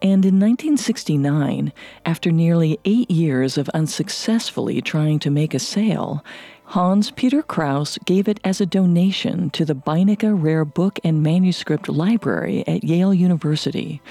And 0.02 0.26
in 0.26 0.38
1969, 0.38 1.72
after 2.06 2.30
nearly 2.30 2.78
eight 2.84 3.10
years 3.10 3.58
of 3.58 3.70
unsuccessfully 3.70 4.82
trying 4.82 5.20
to 5.20 5.30
make 5.30 5.54
a 5.54 5.60
sale, 5.60 6.26
Hans 6.66 7.12
Peter 7.12 7.42
Kraus 7.42 7.98
gave 8.04 8.28
it 8.28 8.40
as 8.44 8.60
a 8.60 8.66
donation 8.66 9.50
to 9.52 9.64
the 9.64 9.76
Beinecke 9.76 10.30
Rare 10.30 10.66
Book 10.66 11.00
and 11.06 11.24
Manuscript 11.24 11.88
Library 11.88 12.68
at 12.68 12.84
Yale 12.84 13.14
University. 13.14 14.02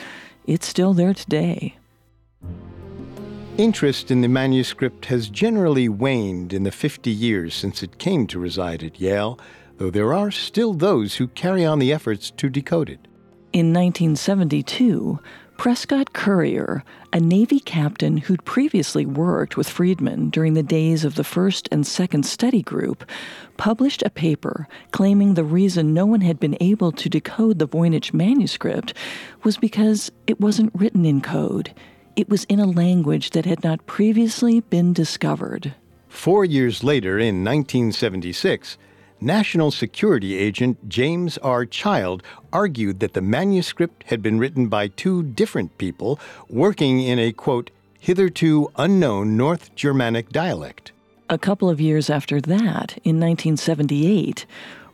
It's 0.47 0.67
still 0.67 0.95
there 0.95 1.13
today. 1.13 1.77
Interest 3.59 4.11
in 4.11 4.23
the 4.23 4.29
manuscript 4.29 5.05
has 5.07 5.29
generally 5.29 5.87
waned 5.87 6.55
in 6.55 6.63
the 6.63 6.71
50 6.71 7.11
years 7.11 7.55
since 7.55 7.83
it 7.83 7.99
came 7.99 8.27
to 8.29 8.39
reside 8.39 8.83
at 8.83 8.99
Yale, 8.99 9.39
though 9.77 9.91
there 9.91 10.15
are 10.15 10.31
still 10.31 10.73
those 10.73 11.17
who 11.17 11.29
carry 11.29 11.63
on 11.63 11.79
the 11.79 11.93
efforts 11.93 12.31
to 12.31 12.49
decode 12.49 12.89
it. 12.89 13.07
In 13.53 13.75
1972, 13.75 15.21
Prescott 15.59 16.15
Currier, 16.15 16.83
a 17.13 17.21
Navy 17.21 17.61
captain 17.61 18.17
who'd 18.17 18.43
previously 18.47 19.05
worked 19.05 19.59
with 19.59 19.69
Friedman 19.69 20.31
during 20.31 20.55
the 20.55 20.63
days 20.63 21.05
of 21.05 21.17
the 21.17 21.23
first 21.23 21.69
and 21.71 21.87
second 21.87 22.25
study 22.25 22.63
group, 22.63 23.05
published 23.59 24.03
a 24.03 24.11
paper 24.11 24.67
claiming 24.93 25.35
the 25.35 25.45
reason 25.45 25.93
no 25.93 26.07
one 26.07 26.23
had 26.23 26.41
been 26.41 26.57
able 26.61 26.91
to 26.93 27.11
decode 27.11 27.59
the 27.59 27.69
Voynich 27.69 28.15
manuscript 28.15 28.95
was 29.45 29.59
because 29.59 30.11
it 30.27 30.41
wasn't 30.41 30.73
written 30.75 31.05
in 31.05 31.21
code. 31.21 31.75
It 32.15 32.29
was 32.29 32.45
in 32.45 32.61
a 32.61 32.67
language 32.67 33.31
that 33.31 33.47
had 33.47 33.65
not 33.65 33.87
previously 33.87 34.61
been 34.61 34.93
discovered. 34.93 35.75
Four 36.09 36.45
years 36.45 36.85
later, 36.85 37.19
in 37.19 37.43
1976, 37.43 38.77
National 39.19 39.71
Security 39.71 40.37
Agent 40.37 40.89
James 40.89 41.39
R. 41.39 41.65
Child 41.65 42.23
argued 42.53 43.01
that 43.01 43.15
the 43.15 43.23
manuscript 43.23 44.05
had 44.09 44.21
been 44.21 44.39
written 44.39 44.67
by 44.67 44.89
two 44.89 45.23
different 45.23 45.79
people 45.79 46.21
working 46.51 47.01
in 47.01 47.19
a, 47.19 47.33
quote, 47.33 47.71
hitherto 47.99 48.71
unknown 48.77 49.37
North 49.37 49.75
Germanic 49.75 50.29
dialect. 50.31 50.93
A 51.31 51.39
couple 51.39 51.71
of 51.71 51.81
years 51.81 52.11
after 52.11 52.43
that, 52.43 52.99
in 53.05 53.19
1978, 53.19 54.45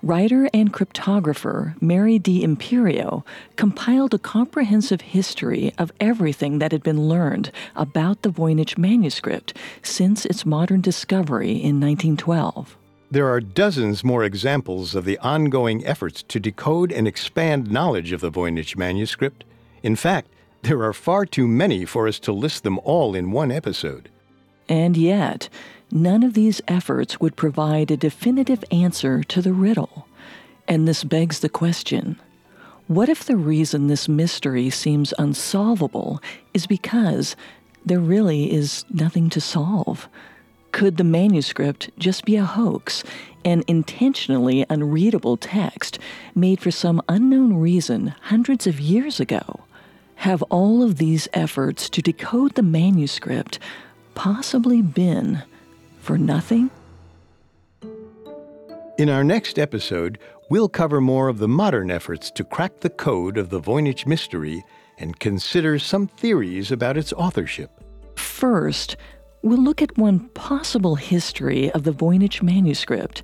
writer 0.03 0.49
and 0.55 0.73
cryptographer 0.73 1.81
Mary 1.83 2.19
D'Imperio 2.19 3.25
compiled 3.57 4.15
a 4.15 4.19
comprehensive 4.19 5.01
history 5.01 5.73
of 5.79 5.93
everything 6.01 6.59
that 6.59 6.73
had 6.73 6.83
been 6.83 7.09
learned 7.09 7.51
about 7.77 8.23
the 8.23 8.31
Voynich 8.31 8.79
manuscript 8.79 9.57
since 9.83 10.25
its 10.25 10.47
modern 10.47 10.81
discovery 10.81 11.53
in 11.53 11.81
1912. 11.81 12.77
There 13.11 13.29
are 13.29 13.41
dozens 13.41 14.05
more 14.05 14.23
examples 14.23 14.95
of 14.95 15.05
the 15.05 15.19
ongoing 15.19 15.85
efforts 15.87 16.23
to 16.25 16.39
decode 16.39 16.93
and 16.93 17.09
expand 17.09 17.71
knowledge 17.71 18.13
of 18.13 18.21
the 18.21 18.31
Voynich 18.31 18.77
manuscript. 18.77 19.45
In 19.83 19.97
fact, 19.97 20.29
there 20.63 20.83
are 20.83 20.93
far 20.93 21.25
too 21.25 21.49
many 21.49 21.85
for 21.85 22.07
us 22.07 22.19
to 22.21 22.33
list 22.33 22.65
them 22.65 22.79
all 22.85 23.15
in 23.15 23.31
one 23.31 23.51
episode. 23.51 24.11
And 24.69 24.97
yet, 24.97 25.49
none 25.91 26.23
of 26.23 26.35
these 26.35 26.61
efforts 26.69 27.21
would 27.21 27.37
provide 27.37 27.91
a 27.91 27.97
definitive 27.97 28.65
answer 28.71 29.23
to 29.25 29.43
the 29.43 29.53
riddle. 29.53 30.07
And 30.67 30.87
this 30.87 31.05
begs 31.05 31.41
the 31.41 31.49
question 31.49 32.19
what 32.89 33.11
if 33.11 33.25
the 33.25 33.37
reason 33.37 33.87
this 33.87 34.09
mystery 34.09 34.71
seems 34.71 35.13
unsolvable 35.19 36.23
is 36.55 36.67
because 36.67 37.37
there 37.85 38.01
really 38.01 38.51
is 38.51 38.87
nothing 38.89 39.29
to 39.31 39.43
solve? 39.43 40.09
Could 40.73 40.97
the 40.97 41.05
manuscript 41.05 41.91
just 41.99 42.25
be 42.25 42.37
a 42.37 42.45
hoax, 42.45 43.05
an 43.45 43.63
intentionally 43.67 44.65
unreadable 44.71 45.37
text 45.37 45.99
made 46.35 46.61
for 46.61 46.71
some 46.71 47.03
unknown 47.11 47.55
reason 47.55 48.15
hundreds 48.23 48.67
of 48.67 48.81
years 48.81 49.21
ago? 49.21 49.61
Have 50.17 50.43
all 50.45 50.83
of 50.83 50.97
these 50.97 51.29
efforts 51.35 51.91
to 51.91 52.01
decode 52.01 52.55
the 52.55 52.63
manuscript 52.63 53.59
possibly 54.15 54.81
been 54.81 55.43
for 56.09 56.17
nothing? 56.17 56.71
In 58.97 59.11
our 59.11 59.23
next 59.23 59.59
episode, 59.59 60.19
we'll 60.49 60.71
cover 60.71 61.03
more 61.03 61.29
of 61.29 61.37
the 61.37 61.47
modern 61.47 61.91
efforts 61.91 62.31
to 62.31 62.45
crack 62.45 62.81
the 62.81 62.89
code 62.89 63.37
of 63.37 63.51
the 63.51 63.61
Voynich 63.61 64.07
mystery 64.07 64.65
and 64.97 65.21
consider 65.21 65.79
some 65.79 66.07
theories 66.07 66.73
about 66.73 66.97
its 66.97 67.13
authorship. 67.13 67.71
First, 68.17 68.97
We'll 69.41 69.63
look 69.63 69.81
at 69.81 69.97
one 69.97 70.29
possible 70.31 70.97
history 70.97 71.71
of 71.71 71.85
the 71.85 71.93
Voynich 71.93 72.43
manuscript 72.43 73.23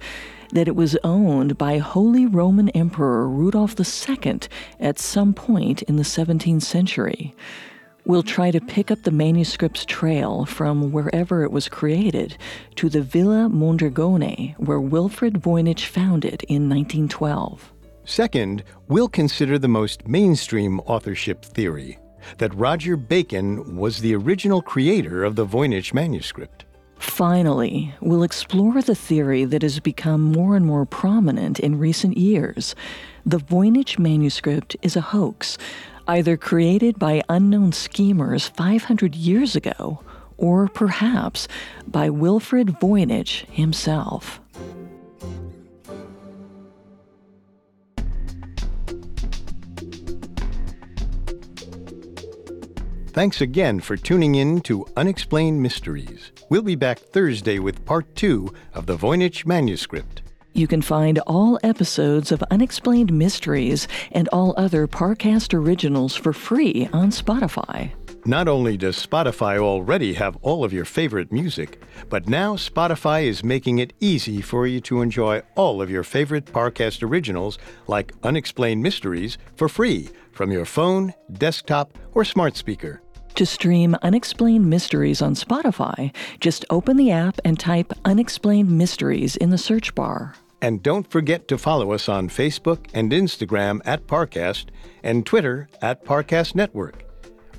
that 0.52 0.68
it 0.68 0.76
was 0.76 0.96
owned 1.02 1.58
by 1.58 1.78
Holy 1.78 2.24
Roman 2.24 2.68
Emperor 2.68 3.28
Rudolf 3.28 3.74
II 3.80 4.38
at 4.78 5.00
some 5.00 5.34
point 5.34 5.82
in 5.82 5.96
the 5.96 6.04
17th 6.04 6.62
century. 6.62 7.34
We'll 8.06 8.22
try 8.22 8.50
to 8.50 8.60
pick 8.60 8.90
up 8.90 9.02
the 9.02 9.10
manuscript's 9.10 9.86
trail 9.86 10.44
from 10.44 10.92
wherever 10.92 11.42
it 11.42 11.50
was 11.50 11.70
created 11.70 12.36
to 12.76 12.90
the 12.90 13.00
Villa 13.00 13.48
Mondragone, 13.48 14.54
where 14.58 14.80
Wilfrid 14.80 15.40
Voynich 15.40 15.86
found 15.86 16.26
it 16.26 16.42
in 16.42 16.68
1912. 16.68 17.72
Second, 18.04 18.62
we'll 18.88 19.08
consider 19.08 19.58
the 19.58 19.68
most 19.68 20.06
mainstream 20.06 20.80
authorship 20.80 21.42
theory 21.42 21.98
that 22.36 22.54
Roger 22.54 22.96
Bacon 22.96 23.76
was 23.76 24.00
the 24.00 24.14
original 24.14 24.60
creator 24.60 25.24
of 25.24 25.36
the 25.36 25.46
Voynich 25.46 25.94
manuscript. 25.94 26.66
Finally, 26.98 27.94
we'll 28.00 28.22
explore 28.22 28.82
the 28.82 28.94
theory 28.94 29.44
that 29.46 29.62
has 29.62 29.80
become 29.80 30.20
more 30.20 30.56
and 30.56 30.66
more 30.66 30.86
prominent 30.86 31.58
in 31.58 31.78
recent 31.78 32.16
years. 32.16 32.74
The 33.26 33.38
Voynich 33.38 33.98
manuscript 33.98 34.76
is 34.82 34.96
a 34.96 35.00
hoax, 35.00 35.58
either 36.06 36.36
created 36.36 36.98
by 36.98 37.22
unknown 37.28 37.72
schemers 37.72 38.48
500 38.48 39.14
years 39.14 39.56
ago, 39.56 40.00
or 40.36 40.68
perhaps 40.68 41.48
by 41.86 42.10
Wilfrid 42.10 42.68
Voynich 42.80 43.46
himself. 43.46 44.40
Thanks 53.14 53.40
again 53.40 53.78
for 53.78 53.96
tuning 53.96 54.34
in 54.34 54.60
to 54.62 54.84
Unexplained 54.96 55.62
Mysteries. 55.62 56.32
We'll 56.50 56.62
be 56.62 56.74
back 56.74 56.98
Thursday 56.98 57.60
with 57.60 57.84
part 57.84 58.12
two 58.16 58.52
of 58.74 58.86
the 58.86 58.96
Voynich 58.96 59.46
manuscript. 59.46 60.23
You 60.56 60.68
can 60.68 60.82
find 60.82 61.18
all 61.26 61.58
episodes 61.64 62.30
of 62.30 62.40
Unexplained 62.48 63.12
Mysteries 63.12 63.88
and 64.12 64.28
all 64.28 64.54
other 64.56 64.86
Parcast 64.86 65.52
originals 65.52 66.14
for 66.14 66.32
free 66.32 66.88
on 66.92 67.10
Spotify. 67.10 67.90
Not 68.24 68.46
only 68.46 68.76
does 68.76 69.04
Spotify 69.04 69.58
already 69.58 70.14
have 70.14 70.36
all 70.42 70.62
of 70.62 70.72
your 70.72 70.84
favorite 70.84 71.32
music, 71.32 71.82
but 72.08 72.28
now 72.28 72.54
Spotify 72.54 73.24
is 73.24 73.42
making 73.42 73.80
it 73.80 73.94
easy 73.98 74.40
for 74.40 74.68
you 74.68 74.80
to 74.82 75.02
enjoy 75.02 75.42
all 75.56 75.82
of 75.82 75.90
your 75.90 76.04
favorite 76.04 76.44
Parcast 76.44 77.02
originals 77.02 77.58
like 77.88 78.12
Unexplained 78.22 78.80
Mysteries 78.80 79.38
for 79.56 79.68
free 79.68 80.08
from 80.30 80.52
your 80.52 80.64
phone, 80.64 81.14
desktop, 81.32 81.98
or 82.12 82.24
smart 82.24 82.56
speaker. 82.56 83.02
To 83.34 83.44
stream 83.44 83.96
Unexplained 84.02 84.70
Mysteries 84.70 85.20
on 85.20 85.34
Spotify, 85.34 86.14
just 86.38 86.64
open 86.70 86.96
the 86.96 87.10
app 87.10 87.40
and 87.44 87.58
type 87.58 87.92
Unexplained 88.04 88.70
Mysteries 88.70 89.34
in 89.34 89.50
the 89.50 89.58
search 89.58 89.92
bar. 89.96 90.36
And 90.64 90.82
don't 90.82 91.06
forget 91.10 91.46
to 91.48 91.58
follow 91.58 91.92
us 91.92 92.08
on 92.08 92.30
Facebook 92.30 92.86
and 92.94 93.12
Instagram 93.12 93.82
at 93.84 94.06
Parcast 94.06 94.68
and 95.02 95.26
Twitter 95.26 95.68
at 95.82 96.06
Parcast 96.06 96.54
Network. 96.54 97.04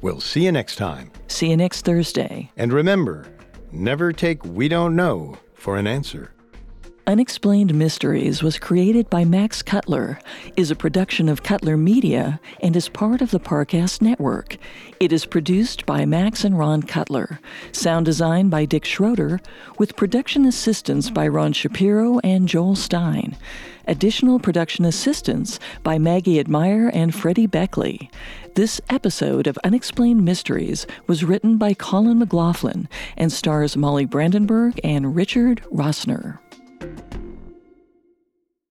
We'll 0.01 0.20
see 0.20 0.45
you 0.45 0.51
next 0.51 0.78
time. 0.78 1.12
See 1.28 1.51
you 1.51 1.56
next 1.56 1.86
Thursday. 1.86 2.49
And 2.58 2.74
remember, 2.74 3.28
never 3.72 4.12
take 4.12 4.43
we 4.43 4.68
don't 4.68 4.95
know 4.95 5.38
for 5.53 5.78
an 5.78 5.86
answer. 5.86 6.35
Unexplained 7.08 7.76
Mysteries 7.76 8.41
was 8.41 8.58
created 8.58 9.12
by 9.12 9.24
Max 9.24 9.62
Cutler, 9.62 10.18
is 10.58 10.72
a 10.72 10.76
production 10.76 11.30
of 11.30 11.43
Cutler 11.43 11.78
Media, 11.78 12.39
and 12.62 12.76
is 12.76 12.89
part 12.89 13.22
of 13.22 13.30
the 13.30 13.39
Parcast 13.39 14.01
Network. 14.01 14.58
It 14.99 15.14
is 15.14 15.28
produced 15.28 15.86
by 15.86 16.06
Max 16.06 16.43
and 16.43 16.58
Ron 16.58 16.82
Cutler, 16.82 17.39
sound 17.72 18.08
design 18.08 18.49
by 18.49 18.66
Dick 18.66 18.86
Schroeder, 18.86 19.39
with 19.78 19.95
production 19.95 20.45
assistance 20.45 21.12
by 21.12 21.28
Ron 21.28 21.53
Shapiro 21.53 22.18
and 22.24 22.47
Joel 22.47 22.76
Stein. 22.76 23.38
Additional 23.88 24.39
production 24.39 24.84
assistance 24.84 25.60
by 25.84 25.99
Maggie 25.99 26.39
Admire 26.39 26.89
and 26.91 27.14
Freddie 27.14 27.45
Beckley. 27.45 28.10
This 28.56 28.82
episode 28.89 29.45
of 29.45 29.60
Unexplained 29.64 30.26
Mysteries 30.26 30.88
was 31.06 31.24
written 31.24 31.58
by 31.58 31.76
Colin 31.76 32.18
McLaughlin 32.18 32.89
and 33.16 33.32
stars 33.32 33.78
Molly 33.78 34.06
Brandenburg 34.06 34.80
and 34.84 35.16
Richard 35.16 35.62
Rossner. 35.72 36.39